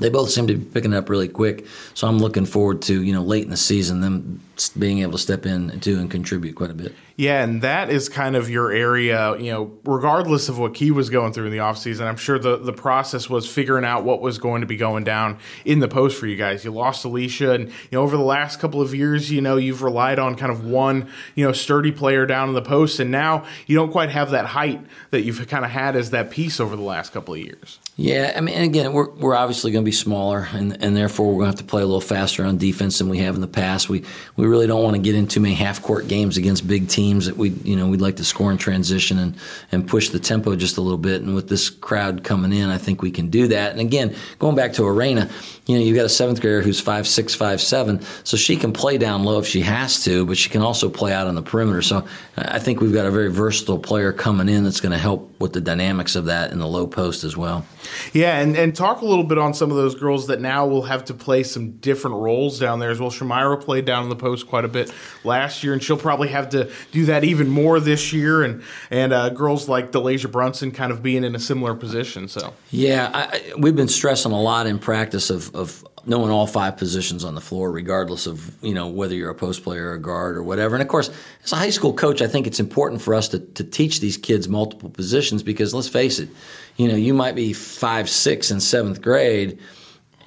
they 0.00 0.08
both 0.08 0.30
seem 0.30 0.46
to 0.48 0.54
be 0.54 0.64
picking 0.64 0.94
up 0.94 1.08
really 1.08 1.28
quick. 1.28 1.66
So 1.94 2.08
I'm 2.08 2.18
looking 2.18 2.46
forward 2.46 2.82
to 2.82 3.02
you 3.02 3.12
know 3.12 3.22
late 3.22 3.44
in 3.44 3.50
the 3.50 3.56
season 3.56 4.00
them 4.00 4.40
being 4.78 5.00
able 5.00 5.12
to 5.12 5.18
step 5.18 5.46
in 5.46 5.80
too 5.80 5.98
and 5.98 6.10
contribute 6.10 6.54
quite 6.54 6.70
a 6.70 6.74
bit. 6.74 6.94
Yeah, 7.16 7.44
and 7.44 7.62
that 7.62 7.90
is 7.90 8.08
kind 8.08 8.34
of 8.34 8.50
your 8.50 8.72
area, 8.72 9.38
you 9.38 9.52
know, 9.52 9.72
regardless 9.84 10.48
of 10.48 10.58
what 10.58 10.74
Key 10.74 10.90
was 10.90 11.10
going 11.10 11.32
through 11.32 11.46
in 11.46 11.52
the 11.52 11.58
offseason, 11.58 12.06
I'm 12.06 12.16
sure 12.16 12.40
the, 12.40 12.56
the 12.56 12.72
process 12.72 13.30
was 13.30 13.48
figuring 13.48 13.84
out 13.84 14.02
what 14.02 14.20
was 14.20 14.38
going 14.38 14.62
to 14.62 14.66
be 14.66 14.76
going 14.76 15.04
down 15.04 15.38
in 15.64 15.78
the 15.78 15.86
post 15.86 16.18
for 16.18 16.26
you 16.26 16.36
guys. 16.36 16.64
You 16.64 16.72
lost 16.72 17.04
Alicia, 17.04 17.52
and, 17.52 17.68
you 17.68 17.72
know, 17.92 18.02
over 18.02 18.16
the 18.16 18.24
last 18.24 18.58
couple 18.58 18.80
of 18.80 18.92
years, 18.92 19.30
you 19.30 19.40
know, 19.40 19.56
you've 19.56 19.82
relied 19.82 20.18
on 20.18 20.34
kind 20.34 20.50
of 20.50 20.64
one, 20.64 21.08
you 21.36 21.44
know, 21.44 21.52
sturdy 21.52 21.92
player 21.92 22.26
down 22.26 22.48
in 22.48 22.54
the 22.54 22.62
post, 22.62 22.98
and 22.98 23.12
now 23.12 23.44
you 23.68 23.76
don't 23.76 23.92
quite 23.92 24.10
have 24.10 24.30
that 24.30 24.46
height 24.46 24.80
that 25.10 25.22
you've 25.22 25.46
kind 25.46 25.64
of 25.64 25.70
had 25.70 25.94
as 25.94 26.10
that 26.10 26.30
piece 26.30 26.58
over 26.58 26.74
the 26.74 26.82
last 26.82 27.12
couple 27.12 27.34
of 27.34 27.40
years. 27.40 27.78
Yeah, 27.96 28.32
I 28.36 28.40
mean, 28.40 28.60
again, 28.60 28.92
we're, 28.92 29.10
we're 29.10 29.36
obviously 29.36 29.70
going 29.70 29.83
to 29.84 29.88
be 29.88 29.92
smaller, 29.92 30.48
and, 30.52 30.82
and 30.82 30.96
therefore 30.96 31.26
we're 31.26 31.44
going 31.44 31.52
to 31.52 31.58
have 31.58 31.58
to 31.58 31.64
play 31.64 31.82
a 31.82 31.86
little 31.86 32.00
faster 32.00 32.44
on 32.44 32.56
defense 32.56 32.98
than 32.98 33.08
we 33.08 33.18
have 33.18 33.34
in 33.34 33.40
the 33.40 33.46
past. 33.46 33.88
We 33.88 34.04
we 34.36 34.46
really 34.46 34.66
don't 34.66 34.82
want 34.82 34.96
to 34.96 35.02
get 35.02 35.14
into 35.14 35.40
many 35.40 35.54
half 35.54 35.82
court 35.82 36.08
games 36.08 36.36
against 36.36 36.66
big 36.66 36.88
teams 36.88 37.26
that 37.26 37.36
we 37.36 37.50
you 37.50 37.76
know 37.76 37.88
we'd 37.88 38.00
like 38.00 38.16
to 38.16 38.24
score 38.24 38.50
in 38.50 38.58
transition 38.58 39.18
and 39.18 39.36
and 39.70 39.86
push 39.86 40.08
the 40.08 40.18
tempo 40.18 40.56
just 40.56 40.76
a 40.76 40.80
little 40.80 40.98
bit. 40.98 41.22
And 41.22 41.34
with 41.34 41.48
this 41.48 41.70
crowd 41.70 42.24
coming 42.24 42.52
in, 42.52 42.68
I 42.68 42.78
think 42.78 43.02
we 43.02 43.10
can 43.10 43.28
do 43.28 43.48
that. 43.48 43.72
And 43.72 43.80
again, 43.80 44.14
going 44.38 44.56
back 44.56 44.72
to 44.74 44.86
Arena, 44.86 45.30
you 45.66 45.76
know, 45.76 45.84
you've 45.84 45.96
got 45.96 46.06
a 46.06 46.10
seventh 46.10 46.40
grader 46.40 46.62
who's 46.62 46.80
five 46.80 47.06
six, 47.06 47.34
five 47.34 47.60
seven, 47.60 48.00
so 48.24 48.36
she 48.36 48.56
can 48.56 48.72
play 48.72 48.98
down 48.98 49.24
low 49.24 49.38
if 49.38 49.46
she 49.46 49.60
has 49.62 50.02
to, 50.04 50.26
but 50.26 50.36
she 50.36 50.50
can 50.50 50.62
also 50.62 50.88
play 50.88 51.12
out 51.12 51.26
on 51.26 51.34
the 51.34 51.42
perimeter. 51.42 51.82
So 51.82 52.06
I 52.36 52.58
think 52.58 52.80
we've 52.80 52.92
got 52.92 53.06
a 53.06 53.10
very 53.10 53.30
versatile 53.30 53.78
player 53.78 54.12
coming 54.12 54.48
in 54.48 54.64
that's 54.64 54.80
going 54.80 54.92
to 54.92 54.98
help 54.98 55.34
with 55.40 55.52
the 55.52 55.60
dynamics 55.60 56.16
of 56.16 56.26
that 56.26 56.52
in 56.52 56.58
the 56.58 56.66
low 56.66 56.86
post 56.86 57.24
as 57.24 57.36
well. 57.36 57.66
Yeah, 58.12 58.38
and, 58.38 58.56
and 58.56 58.74
talk 58.74 59.00
a 59.00 59.04
little 59.04 59.24
bit 59.24 59.38
on 59.38 59.54
some 59.54 59.70
of 59.70 59.73
those 59.74 59.94
girls 59.94 60.26
that 60.26 60.40
now 60.40 60.66
will 60.66 60.82
have 60.82 61.04
to 61.06 61.14
play 61.14 61.42
some 61.42 61.72
different 61.72 62.16
roles 62.16 62.58
down 62.58 62.78
there 62.78 62.90
as 62.90 63.00
well. 63.00 63.10
Shamira 63.10 63.60
played 63.60 63.84
down 63.84 64.04
in 64.04 64.08
the 64.08 64.16
post 64.16 64.46
quite 64.46 64.64
a 64.64 64.68
bit 64.68 64.92
last 65.24 65.62
year, 65.62 65.72
and 65.72 65.82
she'll 65.82 65.96
probably 65.96 66.28
have 66.28 66.50
to 66.50 66.70
do 66.92 67.06
that 67.06 67.24
even 67.24 67.48
more 67.48 67.80
this 67.80 68.12
year. 68.12 68.42
And 68.42 68.62
and 68.90 69.12
uh, 69.12 69.30
girls 69.30 69.68
like 69.68 69.92
Delasia 69.92 70.30
Brunson 70.30 70.70
kind 70.70 70.92
of 70.92 71.02
being 71.02 71.24
in 71.24 71.34
a 71.34 71.40
similar 71.40 71.74
position. 71.74 72.28
So 72.28 72.54
yeah, 72.70 73.10
I, 73.12 73.52
we've 73.58 73.76
been 73.76 73.88
stressing 73.88 74.32
a 74.32 74.40
lot 74.40 74.66
in 74.66 74.78
practice 74.78 75.30
of, 75.30 75.54
of 75.54 75.84
knowing 76.06 76.30
all 76.30 76.46
five 76.46 76.76
positions 76.76 77.24
on 77.24 77.34
the 77.34 77.40
floor, 77.40 77.70
regardless 77.70 78.26
of 78.26 78.62
you 78.62 78.74
know 78.74 78.88
whether 78.88 79.14
you're 79.14 79.30
a 79.30 79.34
post 79.34 79.62
player 79.62 79.90
or 79.90 79.94
a 79.94 80.00
guard 80.00 80.36
or 80.36 80.42
whatever. 80.42 80.74
And 80.74 80.82
of 80.82 80.88
course, 80.88 81.10
as 81.42 81.52
a 81.52 81.56
high 81.56 81.70
school 81.70 81.92
coach, 81.92 82.22
I 82.22 82.26
think 82.26 82.46
it's 82.46 82.60
important 82.60 83.02
for 83.02 83.14
us 83.14 83.28
to, 83.28 83.38
to 83.38 83.64
teach 83.64 84.00
these 84.00 84.16
kids 84.16 84.48
multiple 84.48 84.90
positions 84.90 85.42
because 85.42 85.74
let's 85.74 85.88
face 85.88 86.18
it, 86.18 86.28
you 86.76 86.88
know, 86.88 86.96
you 86.96 87.14
might 87.14 87.34
be 87.34 87.52
five, 87.52 88.08
six 88.08 88.50
in 88.50 88.60
seventh 88.60 89.02
grade 89.02 89.58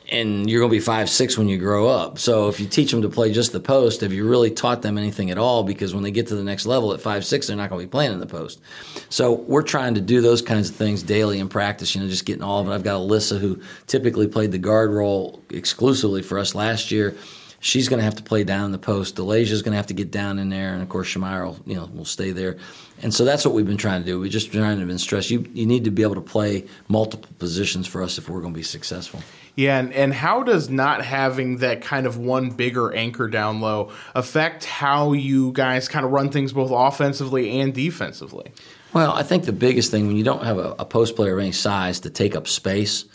and 0.09 0.49
you're 0.49 0.61
going 0.61 0.69
to 0.69 0.75
be 0.75 0.79
five 0.79 1.09
six 1.09 1.37
when 1.37 1.49
you 1.49 1.57
grow 1.57 1.87
up. 1.87 2.17
So 2.17 2.47
if 2.47 2.59
you 2.59 2.67
teach 2.67 2.91
them 2.91 3.01
to 3.01 3.09
play 3.09 3.31
just 3.31 3.51
the 3.51 3.59
post, 3.59 4.01
have 4.01 4.13
you 4.13 4.27
really 4.27 4.51
taught 4.51 4.81
them 4.81 4.97
anything 4.97 5.31
at 5.31 5.37
all? 5.37 5.63
Because 5.63 5.93
when 5.93 6.03
they 6.03 6.11
get 6.11 6.27
to 6.27 6.35
the 6.35 6.43
next 6.43 6.65
level 6.65 6.93
at 6.93 7.01
five 7.01 7.25
six, 7.25 7.47
they're 7.47 7.57
not 7.57 7.69
going 7.69 7.81
to 7.81 7.87
be 7.87 7.91
playing 7.91 8.13
in 8.13 8.19
the 8.19 8.25
post. 8.25 8.61
So 9.09 9.33
we're 9.33 9.63
trying 9.63 9.95
to 9.95 10.01
do 10.01 10.21
those 10.21 10.41
kinds 10.41 10.69
of 10.69 10.75
things 10.75 11.03
daily 11.03 11.39
in 11.39 11.49
practice. 11.49 11.93
You 11.93 12.01
know, 12.01 12.07
just 12.07 12.25
getting 12.25 12.43
all 12.43 12.61
of 12.61 12.67
it. 12.67 12.71
I've 12.71 12.83
got 12.83 12.99
Alyssa 13.01 13.39
who 13.39 13.61
typically 13.87 14.27
played 14.27 14.51
the 14.51 14.57
guard 14.57 14.91
role 14.91 15.41
exclusively 15.49 16.21
for 16.21 16.39
us 16.39 16.55
last 16.55 16.91
year. 16.91 17.15
She's 17.59 17.89
going 17.89 17.97
to 17.97 18.05
have 18.05 18.15
to 18.15 18.23
play 18.23 18.43
down 18.43 18.65
in 18.65 18.71
the 18.71 18.77
post. 18.77 19.15
Delasia's 19.15 19.63
going 19.63 19.71
to 19.71 19.77
have 19.77 19.87
to 19.87 19.95
get 19.95 20.11
down 20.11 20.37
in 20.37 20.49
there, 20.49 20.73
and 20.73 20.81
of 20.83 20.89
course 20.89 21.07
Shamira, 21.07 21.59
you 21.65 21.73
know, 21.73 21.89
will 21.91 22.05
stay 22.05 22.29
there. 22.29 22.57
And 23.01 23.11
so 23.11 23.25
that's 23.25 23.43
what 23.45 23.55
we've 23.55 23.65
been 23.65 23.77
trying 23.77 24.01
to 24.01 24.05
do. 24.05 24.19
We're 24.19 24.29
just 24.29 24.51
trying 24.51 24.87
to 24.87 24.99
stress. 24.99 25.31
You 25.31 25.45
you 25.53 25.65
need 25.65 25.83
to 25.85 25.91
be 25.91 26.03
able 26.03 26.15
to 26.15 26.21
play 26.21 26.65
multiple 26.87 27.29
positions 27.39 27.87
for 27.87 28.03
us 28.03 28.19
if 28.19 28.29
we're 28.29 28.41
going 28.41 28.53
to 28.53 28.57
be 28.57 28.63
successful. 28.63 29.21
Yeah, 29.57 29.79
and, 29.79 29.91
and 29.91 30.13
how 30.13 30.43
does 30.43 30.69
not 30.69 31.03
having 31.03 31.57
that 31.57 31.81
kind 31.81 32.05
of 32.05 32.15
one 32.15 32.51
bigger 32.51 32.93
anchor 32.93 33.27
down 33.27 33.59
low 33.59 33.91
affect 34.13 34.65
how 34.65 35.13
you 35.13 35.51
guys 35.51 35.87
kind 35.87 36.05
of 36.05 36.11
run 36.11 36.29
things 36.29 36.53
both 36.53 36.69
offensively 36.71 37.59
and 37.59 37.73
defensively? 37.73 38.51
Well, 38.93 39.11
I 39.13 39.23
think 39.23 39.45
the 39.45 39.51
biggest 39.51 39.89
thing 39.89 40.05
when 40.05 40.15
you 40.15 40.23
don't 40.23 40.43
have 40.43 40.59
a, 40.59 40.75
a 40.77 40.85
post 40.85 41.15
player 41.15 41.33
of 41.33 41.39
any 41.39 41.51
size 41.51 42.01
to 42.01 42.11
take 42.11 42.35
up 42.35 42.47
space, 42.47 43.05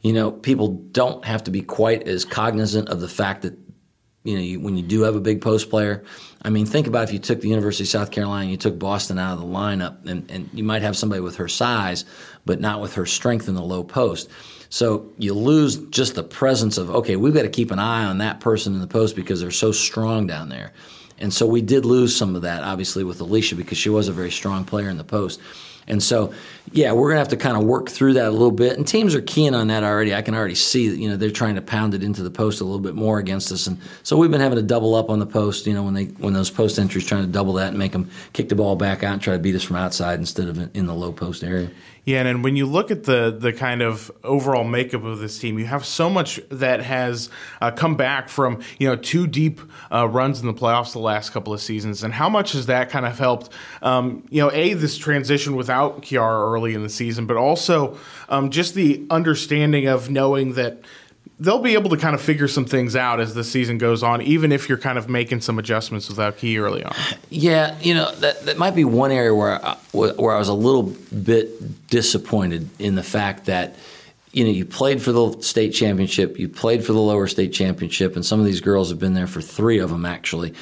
you 0.00 0.14
know, 0.14 0.32
people 0.32 0.68
don't 0.68 1.26
have 1.26 1.44
to 1.44 1.50
be 1.50 1.60
quite 1.60 2.08
as 2.08 2.24
cognizant 2.24 2.88
of 2.88 3.02
the 3.02 3.08
fact 3.08 3.42
that 3.42 3.58
you 4.24 4.36
know, 4.36 4.40
you, 4.40 4.60
when 4.60 4.78
you 4.78 4.82
do 4.82 5.02
have 5.02 5.14
a 5.14 5.20
big 5.20 5.42
post 5.42 5.68
player, 5.68 6.04
I 6.40 6.48
mean, 6.48 6.64
think 6.64 6.86
about 6.86 7.04
if 7.04 7.12
you 7.12 7.18
took 7.18 7.42
the 7.42 7.48
University 7.48 7.84
of 7.84 7.88
South 7.88 8.10
Carolina, 8.10 8.50
you 8.50 8.56
took 8.56 8.78
Boston 8.78 9.18
out 9.18 9.34
of 9.34 9.40
the 9.40 9.46
lineup, 9.46 10.06
and, 10.06 10.30
and 10.30 10.48
you 10.54 10.64
might 10.64 10.80
have 10.80 10.96
somebody 10.96 11.20
with 11.20 11.36
her 11.36 11.48
size, 11.48 12.06
but 12.46 12.60
not 12.60 12.80
with 12.80 12.94
her 12.94 13.04
strength 13.04 13.48
in 13.48 13.54
the 13.54 13.62
low 13.62 13.84
post. 13.84 14.30
So 14.72 15.12
you 15.18 15.34
lose 15.34 15.76
just 15.90 16.14
the 16.14 16.22
presence 16.22 16.78
of, 16.78 16.88
okay, 16.88 17.16
we've 17.16 17.34
got 17.34 17.42
to 17.42 17.50
keep 17.50 17.72
an 17.72 17.78
eye 17.78 18.06
on 18.06 18.16
that 18.18 18.40
person 18.40 18.72
in 18.72 18.80
the 18.80 18.86
post 18.86 19.14
because 19.14 19.38
they're 19.38 19.50
so 19.50 19.70
strong 19.70 20.26
down 20.26 20.48
there. 20.48 20.72
And 21.18 21.32
so 21.32 21.46
we 21.46 21.60
did 21.60 21.84
lose 21.84 22.16
some 22.16 22.34
of 22.34 22.40
that, 22.40 22.64
obviously, 22.64 23.04
with 23.04 23.20
Alicia 23.20 23.54
because 23.54 23.76
she 23.76 23.90
was 23.90 24.08
a 24.08 24.12
very 24.12 24.30
strong 24.30 24.64
player 24.64 24.88
in 24.88 24.96
the 24.96 25.04
post. 25.04 25.40
And 25.86 26.02
so, 26.02 26.32
yeah, 26.70 26.92
we're 26.92 27.08
going 27.08 27.16
to 27.16 27.18
have 27.18 27.28
to 27.28 27.36
kind 27.36 27.56
of 27.56 27.64
work 27.64 27.90
through 27.90 28.14
that 28.14 28.28
a 28.28 28.30
little 28.30 28.50
bit. 28.50 28.78
And 28.78 28.86
teams 28.86 29.14
are 29.14 29.20
keen 29.20 29.52
on 29.52 29.66
that 29.66 29.84
already. 29.84 30.14
I 30.14 30.22
can 30.22 30.34
already 30.34 30.54
see 30.54 30.88
that, 30.88 30.96
you 30.96 31.10
know, 31.10 31.16
they're 31.16 31.30
trying 31.30 31.56
to 31.56 31.60
pound 31.60 31.92
it 31.92 32.02
into 32.02 32.22
the 32.22 32.30
post 32.30 32.62
a 32.62 32.64
little 32.64 32.80
bit 32.80 32.94
more 32.94 33.18
against 33.18 33.52
us. 33.52 33.66
And 33.66 33.78
so 34.02 34.16
we've 34.16 34.30
been 34.30 34.40
having 34.40 34.56
to 34.56 34.62
double 34.62 34.94
up 34.94 35.10
on 35.10 35.18
the 35.18 35.26
post, 35.26 35.66
you 35.66 35.74
know, 35.74 35.82
when 35.82 35.92
they 35.92 36.04
when 36.04 36.32
those 36.32 36.50
post 36.50 36.78
entries 36.78 37.04
trying 37.04 37.26
to 37.26 37.30
double 37.30 37.52
that 37.54 37.68
and 37.68 37.78
make 37.78 37.92
them 37.92 38.10
kick 38.32 38.48
the 38.48 38.54
ball 38.54 38.76
back 38.76 39.02
out 39.02 39.12
and 39.12 39.20
try 39.20 39.34
to 39.34 39.38
beat 39.38 39.54
us 39.54 39.64
from 39.64 39.76
outside 39.76 40.18
instead 40.18 40.48
of 40.48 40.74
in 40.74 40.86
the 40.86 40.94
low 40.94 41.12
post 41.12 41.44
area. 41.44 41.70
Yeah, 42.04 42.22
and 42.22 42.42
when 42.42 42.56
you 42.56 42.66
look 42.66 42.90
at 42.90 43.04
the 43.04 43.30
the 43.30 43.52
kind 43.52 43.80
of 43.80 44.10
overall 44.24 44.64
makeup 44.64 45.04
of 45.04 45.20
this 45.20 45.38
team, 45.38 45.56
you 45.56 45.66
have 45.66 45.86
so 45.86 46.10
much 46.10 46.40
that 46.48 46.82
has 46.82 47.30
uh, 47.60 47.70
come 47.70 47.94
back 47.94 48.28
from 48.28 48.60
you 48.80 48.88
know 48.88 48.96
two 48.96 49.28
deep 49.28 49.60
uh, 49.92 50.08
runs 50.08 50.40
in 50.40 50.46
the 50.46 50.54
playoffs 50.54 50.92
the 50.92 50.98
last 50.98 51.30
couple 51.30 51.52
of 51.52 51.60
seasons, 51.60 52.02
and 52.02 52.12
how 52.12 52.28
much 52.28 52.52
has 52.52 52.66
that 52.66 52.90
kind 52.90 53.06
of 53.06 53.16
helped? 53.20 53.50
Um, 53.82 54.26
you 54.30 54.42
know, 54.42 54.50
a 54.50 54.74
this 54.74 54.98
transition 54.98 55.54
without 55.54 56.02
Kiara 56.02 56.52
early 56.52 56.74
in 56.74 56.82
the 56.82 56.88
season, 56.88 57.26
but 57.26 57.36
also 57.36 57.96
um, 58.28 58.50
just 58.50 58.74
the 58.74 59.06
understanding 59.08 59.86
of 59.86 60.10
knowing 60.10 60.54
that 60.54 60.80
they'll 61.42 61.58
be 61.58 61.74
able 61.74 61.90
to 61.90 61.96
kind 61.96 62.14
of 62.14 62.22
figure 62.22 62.46
some 62.46 62.64
things 62.64 62.94
out 62.94 63.18
as 63.18 63.34
the 63.34 63.42
season 63.42 63.76
goes 63.76 64.04
on, 64.04 64.22
even 64.22 64.52
if 64.52 64.68
you're 64.68 64.78
kind 64.78 64.96
of 64.96 65.08
making 65.08 65.40
some 65.40 65.58
adjustments 65.58 66.08
without 66.08 66.36
Key 66.36 66.56
early 66.58 66.84
on. 66.84 66.94
Yeah, 67.30 67.76
you 67.80 67.94
know 67.94 68.14
that 68.16 68.46
that 68.46 68.58
might 68.58 68.76
be 68.76 68.84
one 68.84 69.10
area 69.10 69.34
where 69.34 69.64
I, 69.64 69.76
where 69.92 70.32
I 70.32 70.38
was 70.38 70.48
a 70.48 70.54
little 70.54 70.84
bit 70.84 71.88
disappointed 71.88 72.68
in 72.78 72.94
the 72.94 73.02
fact 73.02 73.46
that 73.46 73.74
you 74.30 74.44
know 74.44 74.50
you 74.50 74.64
played 74.64 75.02
for 75.02 75.10
the 75.10 75.40
state 75.42 75.70
championship, 75.70 76.38
you 76.38 76.48
played 76.48 76.84
for 76.84 76.92
the 76.92 77.00
lower 77.00 77.26
state 77.26 77.52
championship, 77.52 78.14
and 78.14 78.24
some 78.24 78.38
of 78.38 78.46
these 78.46 78.60
girls 78.60 78.90
have 78.90 79.00
been 79.00 79.14
there 79.14 79.26
for 79.26 79.40
three 79.40 79.78
of 79.78 79.90
them 79.90 80.06
actually. 80.06 80.54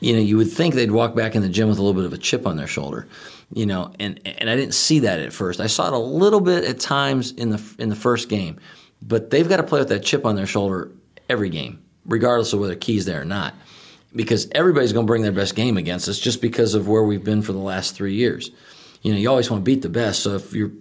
You 0.00 0.12
know, 0.12 0.20
you 0.20 0.36
would 0.36 0.50
think 0.50 0.74
they'd 0.74 0.90
walk 0.90 1.14
back 1.14 1.34
in 1.36 1.42
the 1.42 1.48
gym 1.48 1.68
with 1.68 1.78
a 1.78 1.82
little 1.82 1.98
bit 1.98 2.04
of 2.04 2.12
a 2.12 2.18
chip 2.18 2.46
on 2.46 2.56
their 2.56 2.66
shoulder 2.66 3.06
you 3.52 3.64
know, 3.64 3.92
and 4.00 4.20
and 4.24 4.50
I 4.50 4.56
didn't 4.56 4.74
see 4.74 5.00
that 5.00 5.20
at 5.20 5.32
first. 5.32 5.60
I 5.60 5.68
saw 5.68 5.86
it 5.86 5.92
a 5.92 5.98
little 5.98 6.40
bit 6.40 6.64
at 6.64 6.80
times 6.80 7.30
in 7.30 7.50
the 7.50 7.62
in 7.78 7.90
the 7.90 7.94
first 7.94 8.28
game, 8.28 8.58
but 9.02 9.30
they've 9.30 9.48
got 9.48 9.58
to 9.58 9.62
play 9.62 9.80
with 9.80 9.88
that 9.88 10.04
chip 10.04 10.24
on 10.24 10.36
their 10.36 10.46
shoulder 10.46 10.90
every 11.28 11.48
game, 11.48 11.82
regardless 12.04 12.52
of 12.52 12.60
whether 12.60 12.74
Key's 12.74 13.04
there 13.04 13.22
or 13.22 13.24
not. 13.24 13.54
Because 14.14 14.48
everybody's 14.52 14.92
going 14.92 15.06
to 15.06 15.10
bring 15.10 15.22
their 15.22 15.32
best 15.32 15.54
game 15.54 15.76
against 15.76 16.08
us 16.08 16.18
just 16.18 16.40
because 16.40 16.74
of 16.74 16.88
where 16.88 17.02
we've 17.02 17.24
been 17.24 17.42
for 17.42 17.52
the 17.52 17.58
last 17.58 17.94
three 17.94 18.14
years. 18.14 18.50
You 19.02 19.12
know, 19.12 19.18
you 19.18 19.28
always 19.28 19.50
want 19.50 19.62
to 19.62 19.64
beat 19.64 19.82
the 19.82 19.90
best. 19.90 20.22
So 20.22 20.36
if 20.36 20.54
you're 20.54 20.72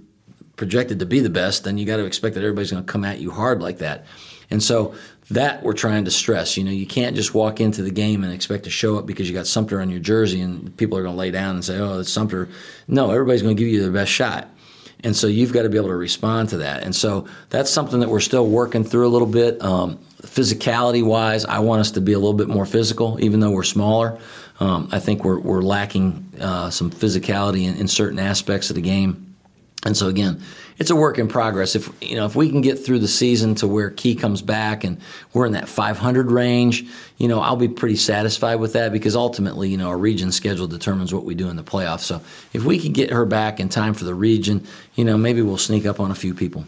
projected 0.56 1.00
to 1.00 1.06
be 1.06 1.20
the 1.20 1.30
best, 1.30 1.66
then 1.66 1.78
you 1.78 1.86
got 1.86 1.98
to 1.98 2.06
expect 2.06 2.36
that 2.36 2.42
everybody's 2.42 2.72
going 2.72 2.86
to 2.86 2.92
come 2.92 3.04
at 3.04 3.20
you 3.20 3.32
hard 3.32 3.62
like 3.62 3.80
that. 3.80 4.06
And 4.50 4.64
so 4.64 4.96
that 5.32 5.64
we're 5.64 5.74
trying 5.74 6.06
to 6.06 6.12
stress. 6.12 6.56
You 6.56 6.64
know, 6.64 6.72
you 6.72 6.86
can't 6.86 7.16
just 7.16 7.34
walk 7.34 7.60
into 7.60 7.82
the 7.82 7.92
game 7.92 8.24
and 8.24 8.32
expect 8.32 8.64
to 8.66 8.70
show 8.70 8.98
up 8.98 9.06
because 9.06 9.28
you 9.28 9.36
got 9.36 9.48
Sumter 9.48 9.82
on 9.82 9.90
your 9.90 10.00
jersey 10.00 10.42
and 10.42 10.76
people 10.78 10.98
are 10.98 11.04
going 11.04 11.16
to 11.16 11.20
lay 11.20 11.32
down 11.32 11.56
and 11.56 11.66
say, 11.66 11.80
"Oh, 11.80 12.00
it's 12.00 12.12
Sumter." 12.12 12.48
No, 12.88 13.12
everybody's 13.12 13.42
going 13.42 13.56
to 13.56 13.62
give 13.62 13.72
you 13.72 13.82
their 13.82 13.92
best 13.92 14.12
shot. 14.12 14.50
And 15.06 15.16
so 15.16 15.28
you've 15.28 15.54
got 15.54 15.62
to 15.62 15.70
be 15.70 15.78
able 15.78 15.90
to 15.90 15.96
respond 15.96 16.50
to 16.50 16.58
that. 16.58 16.82
And 16.82 16.96
so 16.96 17.28
that's 17.52 17.70
something 17.70 18.00
that 18.00 18.10
we're 18.10 18.20
still 18.20 18.48
working 18.48 18.84
through 18.84 19.08
a 19.08 19.10
little 19.10 19.28
bit. 19.28 19.62
Um, 19.62 20.00
physicality 20.24 21.06
wise, 21.06 21.46
I 21.46 21.60
want 21.60 21.82
us 21.82 21.92
to 21.92 22.02
be 22.02 22.14
a 22.14 22.18
little 22.18 22.34
bit 22.34 22.48
more 22.48 22.66
physical, 22.66 23.24
even 23.24 23.40
though 23.40 23.52
we're 23.52 23.64
smaller. 23.64 24.20
Um, 24.60 24.90
I 24.92 25.00
think 25.00 25.24
we're, 25.24 25.40
we're 25.40 25.62
lacking 25.62 26.32
uh, 26.42 26.72
some 26.72 26.90
physicality 26.90 27.68
in, 27.68 27.76
in, 27.76 27.88
certain 27.88 28.18
aspects 28.18 28.72
of 28.72 28.76
the 28.78 28.82
game. 28.82 29.36
And 29.86 29.96
so 29.96 30.08
again, 30.08 30.42
it's 30.78 30.90
a 30.90 30.96
work 30.96 31.18
in 31.18 31.28
progress. 31.28 31.76
If 31.76 31.90
you 32.02 32.16
know 32.16 32.26
if 32.26 32.36
we 32.36 32.50
can 32.50 32.62
get 32.62 32.84
through 32.84 33.00
the 33.00 33.08
season 33.08 33.56
to 33.56 33.68
where 33.68 33.90
Key 33.90 34.16
comes 34.16 34.42
back 34.42 34.84
and 34.84 35.00
we're 35.34 35.46
in 35.46 35.54
that 35.54 35.70
500 35.70 36.32
range, 36.32 36.86
you 37.18 37.28
know 37.28 37.40
I'll 37.40 37.56
be 37.56 37.68
pretty 37.68 37.96
satisfied 37.96 38.56
with 38.56 38.74
that 38.74 38.92
because 38.92 39.16
ultimately 39.16 39.70
you 39.70 39.78
know 39.78 39.90
our 39.90 39.98
region 39.98 40.32
schedule 40.32 40.68
determines 40.68 41.14
what 41.14 41.24
we 41.24 41.36
do 41.36 41.50
in 41.50 41.56
the 41.56 41.64
playoffs. 41.64 42.02
So 42.02 42.22
if 42.54 42.64
we 42.64 42.80
can 42.80 42.94
get 42.94 43.12
her 43.12 43.26
back 43.26 43.60
in 43.60 43.70
time 43.70 43.94
for 43.94 44.04
the 44.04 44.16
region, 44.16 44.66
you 44.96 45.06
know 45.06 45.18
maybe 45.18 45.42
we'll 45.42 45.58
sneak 45.58 45.86
up 45.86 46.00
on 46.00 46.12
a 46.12 46.16
few 46.16 46.34
people. 46.34 46.66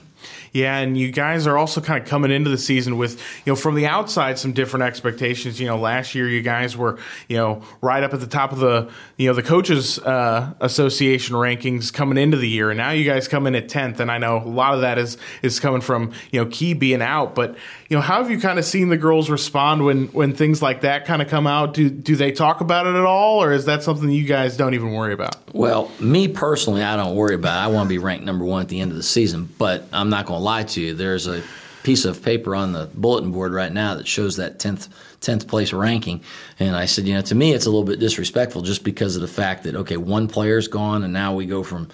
Yeah, 0.53 0.77
and 0.77 0.97
you 0.97 1.11
guys 1.11 1.47
are 1.47 1.57
also 1.57 1.81
kind 1.81 2.01
of 2.01 2.07
coming 2.07 2.31
into 2.31 2.49
the 2.49 2.57
season 2.57 2.97
with, 2.97 3.19
you 3.45 3.51
know, 3.51 3.55
from 3.55 3.75
the 3.75 3.85
outside, 3.85 4.39
some 4.39 4.53
different 4.53 4.83
expectations. 4.83 5.59
You 5.59 5.67
know, 5.67 5.77
last 5.77 6.15
year 6.15 6.27
you 6.27 6.41
guys 6.41 6.75
were, 6.75 6.97
you 7.27 7.37
know, 7.37 7.63
right 7.81 8.03
up 8.03 8.13
at 8.13 8.19
the 8.19 8.27
top 8.27 8.51
of 8.51 8.59
the, 8.59 8.89
you 9.17 9.27
know, 9.27 9.33
the 9.33 9.43
coaches 9.43 9.99
uh, 9.99 10.53
association 10.59 11.35
rankings 11.35 11.93
coming 11.93 12.17
into 12.17 12.37
the 12.37 12.49
year, 12.49 12.69
and 12.69 12.77
now 12.77 12.91
you 12.91 13.05
guys 13.05 13.27
come 13.27 13.47
in 13.47 13.55
at 13.55 13.69
tenth. 13.69 13.99
And 13.99 14.11
I 14.11 14.17
know 14.17 14.37
a 14.37 14.47
lot 14.47 14.73
of 14.73 14.81
that 14.81 14.97
is 14.97 15.17
is 15.41 15.59
coming 15.59 15.81
from 15.81 16.13
you 16.31 16.43
know 16.43 16.49
Key 16.49 16.73
being 16.73 17.01
out, 17.01 17.35
but 17.35 17.55
you 17.89 17.95
know, 17.95 18.01
how 18.01 18.21
have 18.21 18.29
you 18.29 18.39
kind 18.39 18.59
of 18.59 18.65
seen 18.65 18.89
the 18.89 18.97
girls 18.97 19.29
respond 19.29 19.85
when 19.85 20.07
when 20.07 20.33
things 20.33 20.61
like 20.61 20.81
that 20.81 21.05
kind 21.05 21.21
of 21.21 21.29
come 21.29 21.47
out? 21.47 21.73
Do 21.73 21.89
do 21.89 22.15
they 22.15 22.31
talk 22.31 22.59
about 22.59 22.85
it 22.85 22.95
at 22.95 23.05
all, 23.05 23.41
or 23.41 23.53
is 23.53 23.65
that 23.65 23.83
something 23.83 24.09
you 24.09 24.25
guys 24.25 24.57
don't 24.57 24.73
even 24.73 24.91
worry 24.91 25.13
about? 25.13 25.35
Well, 25.53 25.89
me 25.99 26.27
personally, 26.27 26.83
I 26.83 26.97
don't 26.97 27.15
worry 27.15 27.35
about 27.35 27.57
it. 27.57 27.65
I 27.65 27.67
want 27.73 27.87
to 27.87 27.89
be 27.89 27.97
ranked 27.97 28.25
number 28.25 28.43
one 28.43 28.61
at 28.61 28.67
the 28.67 28.81
end 28.81 28.91
of 28.91 28.97
the 28.97 29.03
season, 29.03 29.49
but 29.57 29.85
I'm 29.93 30.09
not 30.09 30.25
going 30.25 30.39
to 30.39 30.43
lie 30.43 30.63
to 30.63 30.81
you. 30.81 30.93
There's 30.93 31.27
a 31.27 31.41
piece 31.83 32.03
of 32.03 32.21
paper 32.21 32.53
on 32.53 32.73
the 32.73 32.89
bulletin 32.95 33.31
board 33.31 33.53
right 33.53 33.71
now 33.71 33.95
that 33.95 34.05
shows 34.05 34.35
that 34.35 34.59
10th 34.59 34.89
10th 35.21 35.47
place 35.47 35.71
ranking 35.71 36.21
and 36.59 36.75
I 36.75 36.85
said 36.85 37.07
you 37.07 37.13
know 37.13 37.21
to 37.21 37.35
me 37.35 37.53
it's 37.53 37.65
a 37.65 37.69
little 37.69 37.85
bit 37.85 37.97
disrespectful 37.97 38.61
just 38.61 38.83
because 38.83 39.15
of 39.15 39.21
the 39.21 39.27
fact 39.29 39.63
that 39.63 39.73
okay 39.73 39.95
one 39.95 40.27
player's 40.27 40.67
gone 40.67 41.03
and 41.03 41.13
now 41.13 41.33
we 41.33 41.45
go 41.45 41.63
from 41.63 41.87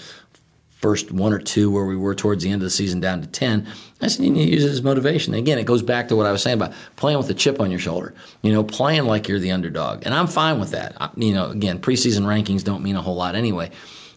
first 0.84 1.14
one 1.14 1.32
or 1.32 1.40
two 1.40 1.72
where 1.72 1.86
we 1.86 1.96
were 1.96 2.14
towards 2.14 2.44
the 2.44 2.50
end 2.50 2.62
of 2.62 2.66
the 2.66 2.70
season 2.70 3.00
down 3.00 3.22
to 3.22 3.28
10 3.28 3.66
i 4.02 4.08
said 4.08 4.26
you 4.26 4.30
need 4.30 4.48
to 4.48 4.52
use 4.52 4.66
it 4.66 4.70
as 4.70 4.82
motivation 4.82 5.34
again 5.34 5.58
it 5.58 5.66
goes 5.66 5.82
back 5.82 6.10
to 6.10 6.16
what 6.18 6.26
i 6.26 6.32
was 6.34 6.44
saying 6.44 6.58
about 6.58 6.74
playing 6.98 7.18
with 7.18 7.30
a 7.30 7.34
chip 7.34 7.62
on 7.62 7.72
your 7.72 7.80
shoulder 7.80 8.14
you 8.42 8.52
know 8.52 8.66
playing 8.66 9.06
like 9.06 9.30
you're 9.30 9.40
the 9.40 9.50
underdog 9.50 10.04
and 10.04 10.14
i'm 10.14 10.28
fine 10.28 10.60
with 10.60 10.72
that 10.72 10.94
I, 11.00 11.10
you 11.16 11.34
know 11.34 11.46
again 11.46 11.80
preseason 11.80 12.24
rankings 12.24 12.66
don't 12.66 12.84
mean 12.84 12.98
a 12.98 13.02
whole 13.02 13.16
lot 13.16 13.34
anyway 13.36 13.72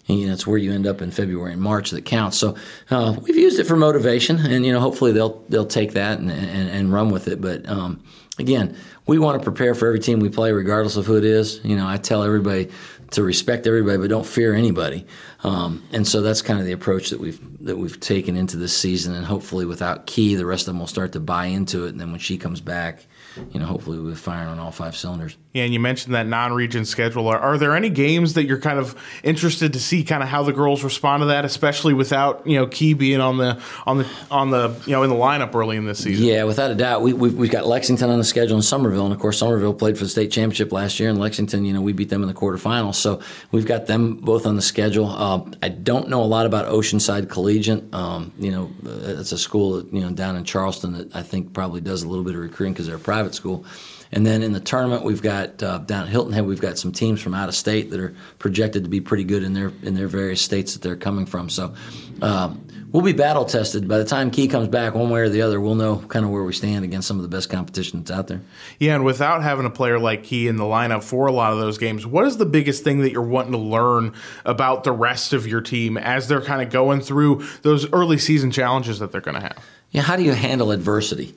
and, 0.08 0.20
you 0.20 0.26
know, 0.28 0.32
it's 0.32 0.46
where 0.46 0.58
you 0.58 0.72
end 0.72 0.86
up 0.86 1.02
in 1.02 1.10
February 1.10 1.52
and 1.52 1.60
March 1.60 1.90
that 1.90 2.04
counts. 2.04 2.38
So 2.38 2.54
uh, 2.90 3.16
we've 3.22 3.36
used 3.36 3.58
it 3.58 3.64
for 3.64 3.74
motivation, 3.74 4.38
and 4.38 4.64
you 4.64 4.72
know, 4.72 4.78
hopefully 4.78 5.10
they'll 5.10 5.42
they'll 5.48 5.66
take 5.66 5.94
that 5.94 6.20
and, 6.20 6.30
and, 6.30 6.70
and 6.70 6.92
run 6.92 7.10
with 7.10 7.26
it. 7.26 7.40
But 7.40 7.68
um, 7.68 8.04
again, 8.38 8.76
we 9.06 9.18
want 9.18 9.40
to 9.40 9.44
prepare 9.44 9.74
for 9.74 9.86
every 9.86 10.00
team 10.00 10.20
we 10.20 10.28
play, 10.28 10.52
regardless 10.52 10.96
of 10.96 11.06
who 11.06 11.16
it 11.16 11.24
is. 11.24 11.60
You 11.64 11.76
know, 11.76 11.86
I 11.86 11.96
tell 11.96 12.22
everybody 12.22 12.70
to 13.10 13.22
respect 13.22 13.66
everybody, 13.66 13.98
but 13.98 14.08
don't 14.08 14.26
fear 14.26 14.54
anybody. 14.54 15.06
Um, 15.44 15.82
and 15.92 16.06
so 16.06 16.22
that's 16.22 16.42
kind 16.42 16.58
of 16.58 16.66
the 16.66 16.72
approach 16.72 17.10
that 17.10 17.20
we've 17.20 17.40
that 17.64 17.76
we've 17.76 17.98
taken 18.00 18.36
into 18.36 18.56
this 18.56 18.76
season. 18.76 19.14
And 19.14 19.24
hopefully, 19.24 19.64
without 19.64 20.06
Key, 20.06 20.34
the 20.34 20.46
rest 20.46 20.62
of 20.62 20.74
them 20.74 20.80
will 20.80 20.86
start 20.86 21.12
to 21.12 21.20
buy 21.20 21.46
into 21.46 21.84
it. 21.86 21.90
And 21.90 22.00
then 22.00 22.10
when 22.10 22.20
she 22.20 22.38
comes 22.38 22.60
back, 22.60 23.06
you 23.52 23.60
know, 23.60 23.66
hopefully 23.66 23.98
we'll 23.98 24.10
be 24.10 24.16
firing 24.16 24.48
on 24.48 24.58
all 24.58 24.70
five 24.70 24.96
cylinders. 24.96 25.36
Yeah, 25.52 25.64
and 25.64 25.72
you 25.72 25.80
mentioned 25.80 26.14
that 26.14 26.26
non-region 26.26 26.84
schedule. 26.84 27.28
Are, 27.28 27.38
are, 27.38 27.58
there 27.58 27.74
any 27.74 27.88
games 27.88 28.34
that 28.34 28.44
you're 28.44 28.60
kind 28.60 28.78
of 28.78 28.94
interested 29.22 29.72
to 29.72 29.80
see, 29.80 30.04
kind 30.04 30.22
of 30.22 30.28
how 30.28 30.42
the 30.42 30.52
girls 30.52 30.84
respond 30.84 31.22
to 31.22 31.26
that, 31.26 31.44
especially 31.44 31.94
without 31.94 32.46
you 32.46 32.58
know 32.58 32.66
Key 32.66 32.94
being 32.94 33.20
on 33.20 33.38
the 33.38 33.60
on 33.86 33.98
the 33.98 34.08
on 34.30 34.50
the 34.50 34.74
you 34.86 34.92
know 34.92 35.02
in 35.02 35.10
the 35.10 35.16
lineup 35.16 35.54
early 35.54 35.76
in 35.76 35.86
this 35.86 36.02
season? 36.02 36.26
Yeah, 36.26 36.44
without 36.44 36.70
a 36.70 36.74
doubt. 36.74 37.02
We 37.02 37.12
we've, 37.12 37.34
we've 37.34 37.50
got 37.50 37.66
Lexington 37.66 38.10
on 38.10 38.18
the 38.18 38.24
schedule 38.24 38.56
in 38.56 38.62
Summerville, 38.62 39.04
and 39.04 39.14
of 39.14 39.20
course 39.20 39.38
Summerville 39.38 39.74
played 39.74 39.96
for 39.96 40.04
the 40.04 40.10
state 40.10 40.30
championship 40.30 40.72
last 40.72 41.00
year, 41.00 41.08
and 41.08 41.18
Lexington, 41.18 41.64
you 41.64 41.72
know, 41.72 41.80
we 41.80 41.92
beat 41.92 42.10
them 42.10 42.22
in 42.22 42.28
the 42.28 42.34
quarterfinals. 42.34 42.96
So 42.96 43.20
we've 43.50 43.66
got 43.66 43.86
them 43.86 44.16
both 44.16 44.46
on 44.46 44.56
the 44.56 44.62
schedule. 44.62 45.06
Uh, 45.08 45.42
I 45.62 45.68
don't 45.68 46.08
know 46.08 46.22
a 46.22 46.26
lot 46.26 46.46
about 46.46 46.66
Oceanside 46.66 47.30
Collegiate. 47.30 47.94
Um, 47.94 48.32
you 48.38 48.50
know, 48.50 48.70
it's 48.84 49.32
a 49.32 49.38
school 49.38 49.76
that, 49.76 49.92
you 49.92 50.00
know 50.00 50.10
down 50.10 50.36
in 50.36 50.44
Charleston 50.44 50.92
that 50.92 51.16
I 51.16 51.22
think 51.22 51.52
probably 51.52 51.80
does 51.80 52.02
a 52.02 52.08
little 52.08 52.24
bit 52.24 52.34
of 52.34 52.40
recruiting 52.40 52.72
because 52.72 52.86
they're 52.86 52.96
a 52.96 53.00
private 53.26 53.34
school. 53.34 53.64
And 54.12 54.24
then 54.24 54.42
in 54.42 54.52
the 54.52 54.60
tournament, 54.60 55.02
we've 55.02 55.22
got 55.22 55.60
uh, 55.62 55.78
down 55.78 56.04
at 56.04 56.08
Hilton 56.08 56.32
Head, 56.32 56.46
we've 56.46 56.60
got 56.60 56.78
some 56.78 56.92
teams 56.92 57.20
from 57.20 57.34
out 57.34 57.48
of 57.48 57.56
state 57.56 57.90
that 57.90 57.98
are 57.98 58.14
projected 58.38 58.84
to 58.84 58.88
be 58.88 59.00
pretty 59.00 59.24
good 59.24 59.42
in 59.42 59.52
their 59.52 59.72
in 59.82 59.94
their 59.94 60.06
various 60.06 60.40
states 60.40 60.74
that 60.74 60.82
they're 60.82 60.96
coming 60.96 61.26
from. 61.26 61.50
So 61.50 61.74
um, 62.22 62.64
we'll 62.92 63.02
be 63.02 63.12
battle 63.12 63.44
tested. 63.44 63.88
By 63.88 63.98
the 63.98 64.04
time 64.04 64.30
Key 64.30 64.46
comes 64.46 64.68
back, 64.68 64.94
one 64.94 65.10
way 65.10 65.22
or 65.22 65.28
the 65.28 65.42
other, 65.42 65.60
we'll 65.60 65.74
know 65.74 65.96
kind 65.96 66.24
of 66.24 66.30
where 66.30 66.44
we 66.44 66.52
stand 66.52 66.84
against 66.84 67.08
some 67.08 67.16
of 67.16 67.24
the 67.24 67.28
best 67.28 67.50
competition 67.50 67.98
that's 67.98 68.12
out 68.12 68.28
there. 68.28 68.42
Yeah, 68.78 68.94
and 68.94 69.04
without 69.04 69.42
having 69.42 69.66
a 69.66 69.70
player 69.70 69.98
like 69.98 70.22
Key 70.22 70.46
in 70.46 70.56
the 70.56 70.64
lineup 70.64 71.02
for 71.02 71.26
a 71.26 71.32
lot 71.32 71.52
of 71.52 71.58
those 71.58 71.76
games, 71.76 72.06
what 72.06 72.26
is 72.26 72.36
the 72.36 72.46
biggest 72.46 72.84
thing 72.84 73.00
that 73.00 73.10
you're 73.10 73.22
wanting 73.22 73.52
to 73.52 73.58
learn 73.58 74.14
about 74.44 74.84
the 74.84 74.92
rest 74.92 75.32
of 75.32 75.48
your 75.48 75.62
team 75.62 75.98
as 75.98 76.28
they're 76.28 76.40
kind 76.40 76.62
of 76.62 76.70
going 76.70 77.00
through 77.00 77.44
those 77.62 77.92
early 77.92 78.18
season 78.18 78.52
challenges 78.52 79.00
that 79.00 79.10
they're 79.10 79.20
going 79.20 79.34
to 79.34 79.42
have? 79.42 79.58
Yeah, 79.90 80.02
how 80.02 80.14
do 80.14 80.22
you 80.22 80.32
handle 80.32 80.70
adversity? 80.70 81.34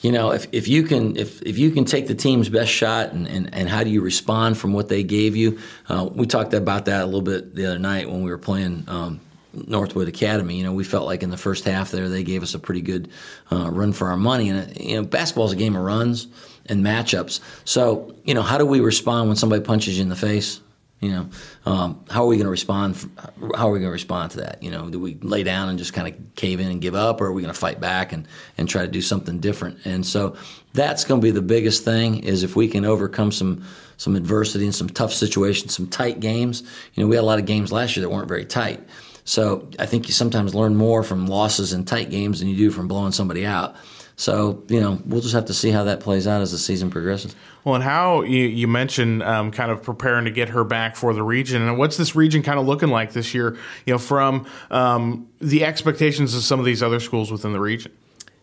You 0.00 0.12
know, 0.12 0.30
if, 0.30 0.46
if 0.52 0.68
you 0.68 0.84
can 0.84 1.16
if, 1.16 1.42
if 1.42 1.58
you 1.58 1.70
can 1.70 1.84
take 1.84 2.06
the 2.06 2.14
team's 2.14 2.48
best 2.48 2.70
shot 2.70 3.12
and, 3.12 3.26
and, 3.26 3.52
and 3.52 3.68
how 3.68 3.82
do 3.82 3.90
you 3.90 4.00
respond 4.00 4.56
from 4.56 4.72
what 4.72 4.88
they 4.88 5.02
gave 5.02 5.34
you? 5.34 5.58
Uh, 5.88 6.08
we 6.12 6.26
talked 6.26 6.54
about 6.54 6.84
that 6.84 7.02
a 7.02 7.04
little 7.06 7.22
bit 7.22 7.54
the 7.54 7.66
other 7.66 7.78
night 7.78 8.08
when 8.08 8.22
we 8.22 8.30
were 8.30 8.38
playing 8.38 8.84
um, 8.86 9.20
Northwood 9.52 10.06
Academy. 10.06 10.56
You 10.56 10.64
know, 10.64 10.72
we 10.72 10.84
felt 10.84 11.06
like 11.06 11.24
in 11.24 11.30
the 11.30 11.36
first 11.36 11.64
half 11.64 11.90
there 11.90 12.08
they 12.08 12.22
gave 12.22 12.44
us 12.44 12.54
a 12.54 12.60
pretty 12.60 12.80
good 12.80 13.10
uh, 13.50 13.68
run 13.70 13.92
for 13.92 14.08
our 14.08 14.16
money. 14.16 14.50
And 14.50 14.76
you 14.80 14.96
know, 14.96 15.02
basketball 15.02 15.46
is 15.46 15.52
a 15.52 15.56
game 15.56 15.74
of 15.74 15.82
runs 15.82 16.28
and 16.66 16.84
matchups. 16.84 17.40
So 17.64 18.14
you 18.24 18.34
know, 18.34 18.42
how 18.42 18.58
do 18.58 18.66
we 18.66 18.78
respond 18.78 19.28
when 19.28 19.36
somebody 19.36 19.64
punches 19.64 19.96
you 19.96 20.02
in 20.02 20.10
the 20.10 20.16
face? 20.16 20.60
You 21.00 21.10
know, 21.10 21.30
um, 21.64 22.04
how 22.10 22.24
are 22.24 22.26
we 22.26 22.36
going 22.36 22.46
to 22.46 22.50
respond? 22.50 22.96
How 23.54 23.68
are 23.68 23.72
we 23.72 23.78
going 23.78 23.88
to 23.88 23.92
respond 23.92 24.32
to 24.32 24.38
that? 24.38 24.62
You 24.62 24.72
know, 24.72 24.90
do 24.90 24.98
we 24.98 25.14
lay 25.22 25.44
down 25.44 25.68
and 25.68 25.78
just 25.78 25.92
kind 25.92 26.08
of 26.08 26.34
cave 26.34 26.58
in 26.58 26.68
and 26.68 26.80
give 26.80 26.96
up, 26.96 27.20
or 27.20 27.26
are 27.26 27.32
we 27.32 27.40
going 27.40 27.54
to 27.54 27.58
fight 27.58 27.80
back 27.80 28.12
and, 28.12 28.26
and 28.56 28.68
try 28.68 28.82
to 28.82 28.88
do 28.88 29.00
something 29.00 29.38
different? 29.38 29.78
And 29.84 30.04
so 30.04 30.36
that's 30.72 31.04
going 31.04 31.20
to 31.20 31.24
be 31.24 31.30
the 31.30 31.42
biggest 31.42 31.84
thing 31.84 32.24
is 32.24 32.42
if 32.42 32.56
we 32.56 32.66
can 32.66 32.84
overcome 32.84 33.30
some 33.30 33.64
some 33.96 34.14
adversity 34.14 34.64
and 34.64 34.74
some 34.74 34.88
tough 34.88 35.12
situations, 35.12 35.74
some 35.74 35.88
tight 35.88 36.20
games. 36.20 36.62
You 36.94 37.02
know, 37.02 37.08
we 37.08 37.16
had 37.16 37.22
a 37.22 37.26
lot 37.26 37.40
of 37.40 37.46
games 37.46 37.72
last 37.72 37.96
year 37.96 38.06
that 38.06 38.10
weren't 38.10 38.28
very 38.28 38.44
tight. 38.44 38.80
So 39.24 39.68
I 39.78 39.86
think 39.86 40.06
you 40.06 40.14
sometimes 40.14 40.54
learn 40.54 40.74
more 40.74 41.02
from 41.02 41.26
losses 41.26 41.72
in 41.72 41.84
tight 41.84 42.08
games 42.08 42.38
than 42.38 42.48
you 42.48 42.56
do 42.56 42.70
from 42.70 42.88
blowing 42.88 43.12
somebody 43.12 43.44
out. 43.44 43.76
So, 44.18 44.64
you 44.66 44.80
know, 44.80 45.00
we'll 45.06 45.20
just 45.20 45.34
have 45.34 45.44
to 45.44 45.54
see 45.54 45.70
how 45.70 45.84
that 45.84 46.00
plays 46.00 46.26
out 46.26 46.42
as 46.42 46.50
the 46.50 46.58
season 46.58 46.90
progresses. 46.90 47.36
Well, 47.62 47.76
and 47.76 47.84
how 47.84 48.22
you, 48.22 48.46
you 48.46 48.66
mentioned 48.66 49.22
um, 49.22 49.52
kind 49.52 49.70
of 49.70 49.80
preparing 49.84 50.24
to 50.24 50.32
get 50.32 50.48
her 50.48 50.64
back 50.64 50.96
for 50.96 51.14
the 51.14 51.22
region, 51.22 51.62
and 51.62 51.78
what's 51.78 51.96
this 51.96 52.16
region 52.16 52.42
kind 52.42 52.58
of 52.58 52.66
looking 52.66 52.88
like 52.88 53.12
this 53.12 53.32
year? 53.32 53.56
You 53.86 53.94
know, 53.94 53.98
from 53.98 54.48
um, 54.72 55.28
the 55.40 55.64
expectations 55.64 56.34
of 56.34 56.42
some 56.42 56.58
of 56.58 56.66
these 56.66 56.82
other 56.82 56.98
schools 56.98 57.30
within 57.30 57.52
the 57.52 57.60
region. 57.60 57.92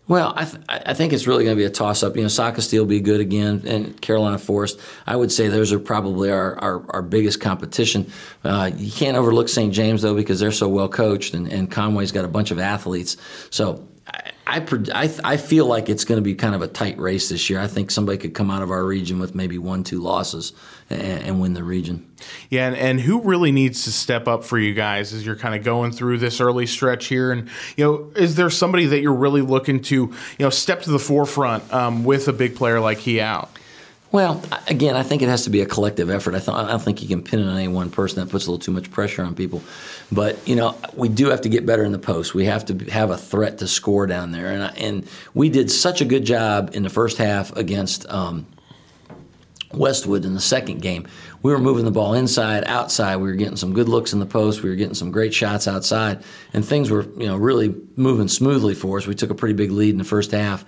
Well, 0.08 0.34
I, 0.38 0.46
th- 0.46 0.64
I 0.70 0.94
think 0.94 1.12
it's 1.12 1.28
really 1.28 1.44
going 1.44 1.58
to 1.58 1.60
be 1.60 1.66
a 1.66 1.70
toss 1.70 2.04
up. 2.04 2.16
You 2.16 2.22
know, 2.22 2.30
Socastee 2.30 2.80
will 2.80 2.86
be 2.86 3.02
good 3.02 3.20
again, 3.20 3.64
and 3.66 4.00
Carolina 4.00 4.38
Forest. 4.38 4.80
I 5.06 5.18
would 5.18 5.32
say 5.32 5.50
those 5.50 5.74
are 5.74 5.80
probably 5.80 6.32
our, 6.32 6.58
our, 6.60 6.86
our 6.92 7.02
biggest 7.02 7.42
competition. 7.42 8.10
Uh, 8.46 8.72
you 8.78 8.92
can't 8.92 9.18
overlook 9.18 9.50
St. 9.50 9.74
James, 9.74 10.04
though, 10.04 10.16
because 10.16 10.40
they're 10.40 10.54
so 10.54 10.70
well 10.70 10.88
coached, 10.88 11.34
and, 11.34 11.52
and 11.52 11.70
Conway's 11.70 12.14
got 12.14 12.24
a 12.24 12.30
bunch 12.30 12.52
of 12.52 12.60
athletes. 12.60 13.18
So 13.50 13.86
I, 14.08 14.32
I, 14.48 15.12
I 15.24 15.38
feel 15.38 15.66
like 15.66 15.90
it's 15.90 16.06
going 16.06 16.18
to 16.18 16.24
be 16.24 16.36
kind 16.36 16.54
of 16.54 16.62
a 16.62 16.68
tight 16.68 17.00
race 17.00 17.30
this 17.30 17.50
year. 17.50 17.60
I 17.60 17.68
think 17.68 17.90
somebody 17.90 18.20
could 18.20 18.36
come 18.36 18.52
out 18.52 18.62
of 18.62 18.70
our 18.70 18.84
region 18.84 19.20
with 19.20 19.34
maybe 19.34 19.58
one, 19.58 19.84
two 19.84 20.00
losses 20.00 20.54
and, 20.90 21.02
and 21.02 21.42
win 21.42 21.54
the 21.54 21.64
region. 21.64 22.12
Yeah, 22.50 22.68
and, 22.68 22.76
and, 22.76 23.02
who 23.02 23.22
really 23.22 23.52
needs 23.52 23.86
to 23.86 23.92
step 23.92 24.28
up 24.28 24.44
for 24.44 24.60
you 24.60 24.74
guys 24.74 25.14
as 25.14 25.26
you're 25.26 25.36
kind 25.36 25.56
of 25.56 25.64
going 25.64 25.92
through 25.92 26.20
this 26.20 26.40
early 26.40 26.68
stretch 26.68 27.08
here? 27.08 27.32
And 27.32 27.50
you 27.76 27.86
know, 27.86 28.12
is 28.16 28.36
there 28.36 28.50
somebody 28.50 28.86
that 28.86 29.02
you're 29.02 29.14
really 29.14 29.42
looking 29.42 29.82
to 29.84 29.96
you 29.96 30.14
know 30.40 30.50
step 30.52 30.84
to 30.84 30.92
the 30.92 31.00
forefront 31.00 31.72
um, 31.74 32.04
with 32.04 32.28
a 32.28 32.34
big 32.34 32.56
player 32.56 32.80
like 32.80 33.00
he 33.00 33.20
out? 33.20 33.50
Well, 34.16 34.42
again, 34.70 34.96
I 34.96 35.04
think 35.04 35.24
it 35.24 35.28
has 35.28 35.44
to 35.44 35.50
be 35.50 35.60
a 35.60 35.66
collective 35.66 36.10
effort. 36.10 36.36
I, 36.36 36.40
th- 36.40 36.56
I 36.56 36.66
don't 36.70 36.82
think 36.82 37.02
you 37.02 37.08
can 37.10 37.22
pin 37.22 37.42
it 37.42 37.48
on 37.50 37.58
any 37.58 37.68
one 37.68 37.92
person. 37.92 38.24
That 38.24 38.32
puts 38.32 38.48
a 38.48 38.50
little 38.50 38.64
too 38.64 38.72
much 38.72 38.90
pressure 38.90 39.22
on 39.22 39.36
people. 39.36 39.62
But 40.10 40.40
you 40.48 40.56
know, 40.56 40.74
we 40.94 41.10
do 41.10 41.32
have 41.32 41.42
to 41.42 41.50
get 41.50 41.66
better 41.66 41.84
in 41.84 41.92
the 41.92 42.00
post. 42.00 42.34
We 42.34 42.46
have 42.46 42.64
to 42.68 42.78
have 42.92 43.10
a 43.10 43.18
threat 43.18 43.58
to 43.58 43.68
score 43.68 44.08
down 44.08 44.32
there, 44.32 44.48
and 44.48 44.78
and 44.78 45.10
we 45.34 45.50
did 45.50 45.70
such 45.70 46.00
a 46.00 46.06
good 46.06 46.24
job 46.24 46.70
in 46.72 46.84
the 46.84 46.90
first 46.90 47.18
half 47.18 47.54
against. 47.58 48.10
Um, 48.10 48.48
Westwood 49.74 50.24
in 50.24 50.34
the 50.34 50.40
second 50.40 50.82
game. 50.82 51.06
We 51.44 51.52
were 51.52 51.60
moving 51.60 51.84
the 51.84 51.92
ball 51.92 52.14
inside, 52.14 52.64
outside. 52.66 53.18
We 53.18 53.28
were 53.28 53.36
getting 53.36 53.58
some 53.58 53.74
good 53.74 53.90
looks 53.90 54.14
in 54.14 54.20
the 54.20 54.26
post. 54.26 54.64
We 54.64 54.70
were 54.70 54.78
getting 54.78 54.94
some 54.94 55.12
great 55.12 55.34
shots 55.34 55.68
outside, 55.68 56.24
and 56.54 56.64
things 56.64 56.90
were, 56.90 57.04
you 57.18 57.28
know, 57.28 57.36
really 57.36 57.76
moving 57.98 58.30
smoothly 58.30 58.74
for 58.74 58.98
us. 58.98 59.06
We 59.06 59.16
took 59.16 59.32
a 59.32 59.36
pretty 59.36 59.56
big 59.56 59.72
lead 59.72 59.90
in 59.90 59.98
the 59.98 60.06
first 60.06 60.32
half 60.32 60.64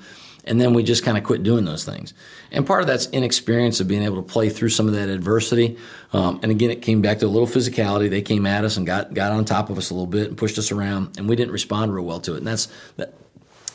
and 0.48 0.60
then 0.60 0.74
we 0.74 0.84
just 0.84 1.04
kind 1.04 1.18
of 1.18 1.24
quit 1.24 1.44
doing 1.44 1.66
those 1.66 1.84
things. 1.84 2.14
And 2.52 2.66
part 2.66 2.82
of 2.82 2.88
that's 2.88 3.08
inexperience 3.08 3.80
of 3.80 3.88
being 3.88 4.04
able 4.04 4.18
to 4.18 4.22
play 4.22 4.50
through 4.50 4.70
some 4.70 4.88
of 4.88 4.94
that 4.94 5.10
adversity. 5.10 5.78
Um, 6.14 6.40
and 6.42 6.52
again, 6.52 6.72
it 6.72 6.82
came 6.82 7.02
back 7.02 7.20
to 7.20 7.26
a 7.26 7.28
little 7.28 7.48
physicality. 7.48 8.10
They 8.10 8.22
came 8.22 8.46
at 8.46 8.64
us 8.64 8.78
and 8.78 8.86
got 8.86 9.14
got 9.14 9.32
on 9.32 9.46
top 9.46 9.70
of 9.70 9.78
us 9.78 9.90
a 9.90 9.94
little 9.94 10.08
bit 10.08 10.30
and 10.30 10.38
pushed 10.38 10.58
us 10.58 10.72
around, 10.72 11.18
and 11.18 11.30
we 11.30 11.36
didn't 11.36 11.54
respond 11.54 11.94
real 11.94 12.06
well 12.06 12.20
to 12.22 12.34
it. 12.34 12.38
And 12.38 12.48
that's 12.48 12.68
that, 12.96 13.14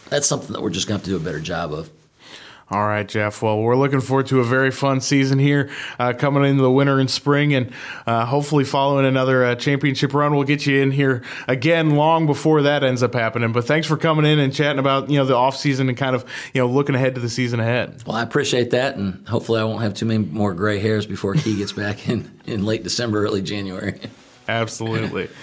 that's 0.08 0.26
something 0.26 0.52
that 0.52 0.62
we're 0.62 0.70
just 0.70 0.88
going 0.88 1.00
to 1.00 1.02
have 1.02 1.04
to 1.04 1.10
do 1.10 1.16
a 1.16 1.32
better 1.32 1.40
job 1.40 1.72
of. 1.72 1.90
All 2.70 2.86
right, 2.86 3.06
Jeff. 3.06 3.42
Well, 3.42 3.58
we're 3.58 3.76
looking 3.76 4.00
forward 4.00 4.26
to 4.26 4.40
a 4.40 4.44
very 4.44 4.70
fun 4.70 5.00
season 5.00 5.38
here 5.38 5.70
uh, 5.98 6.14
coming 6.14 6.44
into 6.44 6.62
the 6.62 6.70
winter 6.70 7.00
and 7.00 7.10
spring, 7.10 7.54
and 7.54 7.70
uh, 8.06 8.24
hopefully 8.24 8.64
following 8.64 9.04
another 9.04 9.44
uh, 9.44 9.54
championship 9.56 10.14
run. 10.14 10.34
We'll 10.34 10.44
get 10.44 10.64
you 10.64 10.80
in 10.80 10.90
here 10.90 11.22
again 11.48 11.90
long 11.96 12.26
before 12.26 12.62
that 12.62 12.82
ends 12.82 13.02
up 13.02 13.14
happening. 13.14 13.52
But 13.52 13.66
thanks 13.66 13.86
for 13.86 13.96
coming 13.96 14.24
in 14.24 14.38
and 14.38 14.54
chatting 14.54 14.78
about 14.78 15.10
you 15.10 15.18
know 15.18 15.26
the 15.26 15.36
off 15.36 15.56
season 15.56 15.88
and 15.88 15.98
kind 15.98 16.16
of 16.16 16.24
you 16.54 16.60
know 16.60 16.66
looking 16.66 16.94
ahead 16.94 17.14
to 17.16 17.20
the 17.20 17.28
season 17.28 17.60
ahead. 17.60 18.02
Well, 18.06 18.16
I 18.16 18.22
appreciate 18.22 18.70
that, 18.70 18.96
and 18.96 19.26
hopefully 19.28 19.60
I 19.60 19.64
won't 19.64 19.82
have 19.82 19.94
too 19.94 20.06
many 20.06 20.24
more 20.24 20.54
gray 20.54 20.78
hairs 20.78 21.04
before 21.04 21.34
he 21.34 21.56
gets 21.56 21.72
back 21.72 22.08
in 22.08 22.30
in 22.46 22.64
late 22.64 22.84
December, 22.84 23.24
early 23.24 23.42
January. 23.42 24.00
Absolutely. 24.48 25.28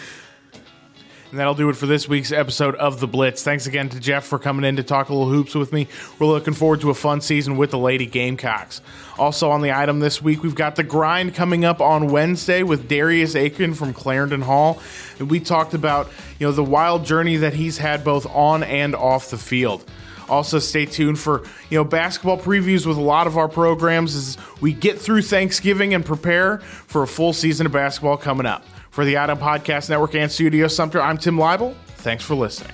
And 1.30 1.38
that'll 1.38 1.54
do 1.54 1.70
it 1.70 1.76
for 1.76 1.86
this 1.86 2.10
week's 2.10 2.32
episode 2.32 2.74
of 2.76 3.00
The 3.00 3.06
Blitz. 3.06 3.44
Thanks 3.44 3.68
again 3.68 3.90
to 3.90 4.00
Jeff 4.00 4.26
for 4.26 4.40
coming 4.40 4.66
in 4.66 4.78
to 4.78 4.84
talk 4.84 5.10
a 5.10 5.14
little 5.14 5.30
hoops 5.30 5.54
with 5.54 5.72
me. 5.72 5.88
We're 6.18 6.26
looking 6.26 6.56
forward 6.56 6.82
to 6.82 6.90
a 6.90 6.96
fun 6.96 7.22
season 7.22 7.56
with 7.56 7.70
the 7.70 7.78
Lady 7.78 8.08
Gamecocks. 8.08 8.82
Also 9.20 9.52
on 9.52 9.62
the 9.62 9.72
item 9.72 10.00
this 10.00 10.24
week, 10.24 10.42
we've 10.42 10.56
got 10.56 10.76
the 10.76 10.84
grind 10.84 11.36
coming 11.36 11.66
up 11.66 11.82
on 11.82 12.08
Wednesday 12.08 12.64
with 12.64 12.88
Darius 12.88 13.36
Aiken 13.36 13.76
from 13.76 13.94
Clarendon 13.94 14.42
Hall. 14.42 14.82
And 15.20 15.30
we 15.30 15.40
talked 15.40 15.76
about, 15.76 16.10
you 16.40 16.48
know, 16.48 16.52
the 16.52 16.64
wild 16.64 17.06
journey 17.06 17.38
that 17.38 17.54
he's 17.54 17.78
had 17.78 18.04
both 18.04 18.26
on 18.26 18.64
and 18.64 18.96
off 18.96 19.30
the 19.30 19.38
field. 19.38 19.86
Also, 20.30 20.58
stay 20.60 20.86
tuned 20.86 21.20
for 21.20 21.44
you 21.72 21.78
know 21.78 21.84
basketball 21.84 22.38
previews 22.38 22.86
with 22.86 22.98
a 22.98 23.02
lot 23.02 23.26
of 23.26 23.36
our 23.36 23.48
programs 23.48 24.16
as 24.16 24.38
we 24.62 24.72
get 24.74 25.00
through 25.00 25.24
Thanksgiving 25.24 25.96
and 25.96 26.06
prepare 26.06 26.60
for 26.60 27.02
a 27.02 27.08
full 27.08 27.34
season 27.34 27.66
of 27.66 27.72
basketball 27.72 28.16
coming 28.16 28.46
up. 28.46 28.64
For 29.00 29.06
the 29.06 29.18
Item 29.18 29.38
Podcast 29.38 29.90
Network 29.90 30.14
and 30.16 30.30
Studio 30.30 30.68
Sumter, 30.68 31.02
I'm 31.02 31.18
Tim 31.18 31.38
Leibel. 31.38 31.74
Thanks 32.00 32.22
for 32.22 32.36
listening. 32.36 32.74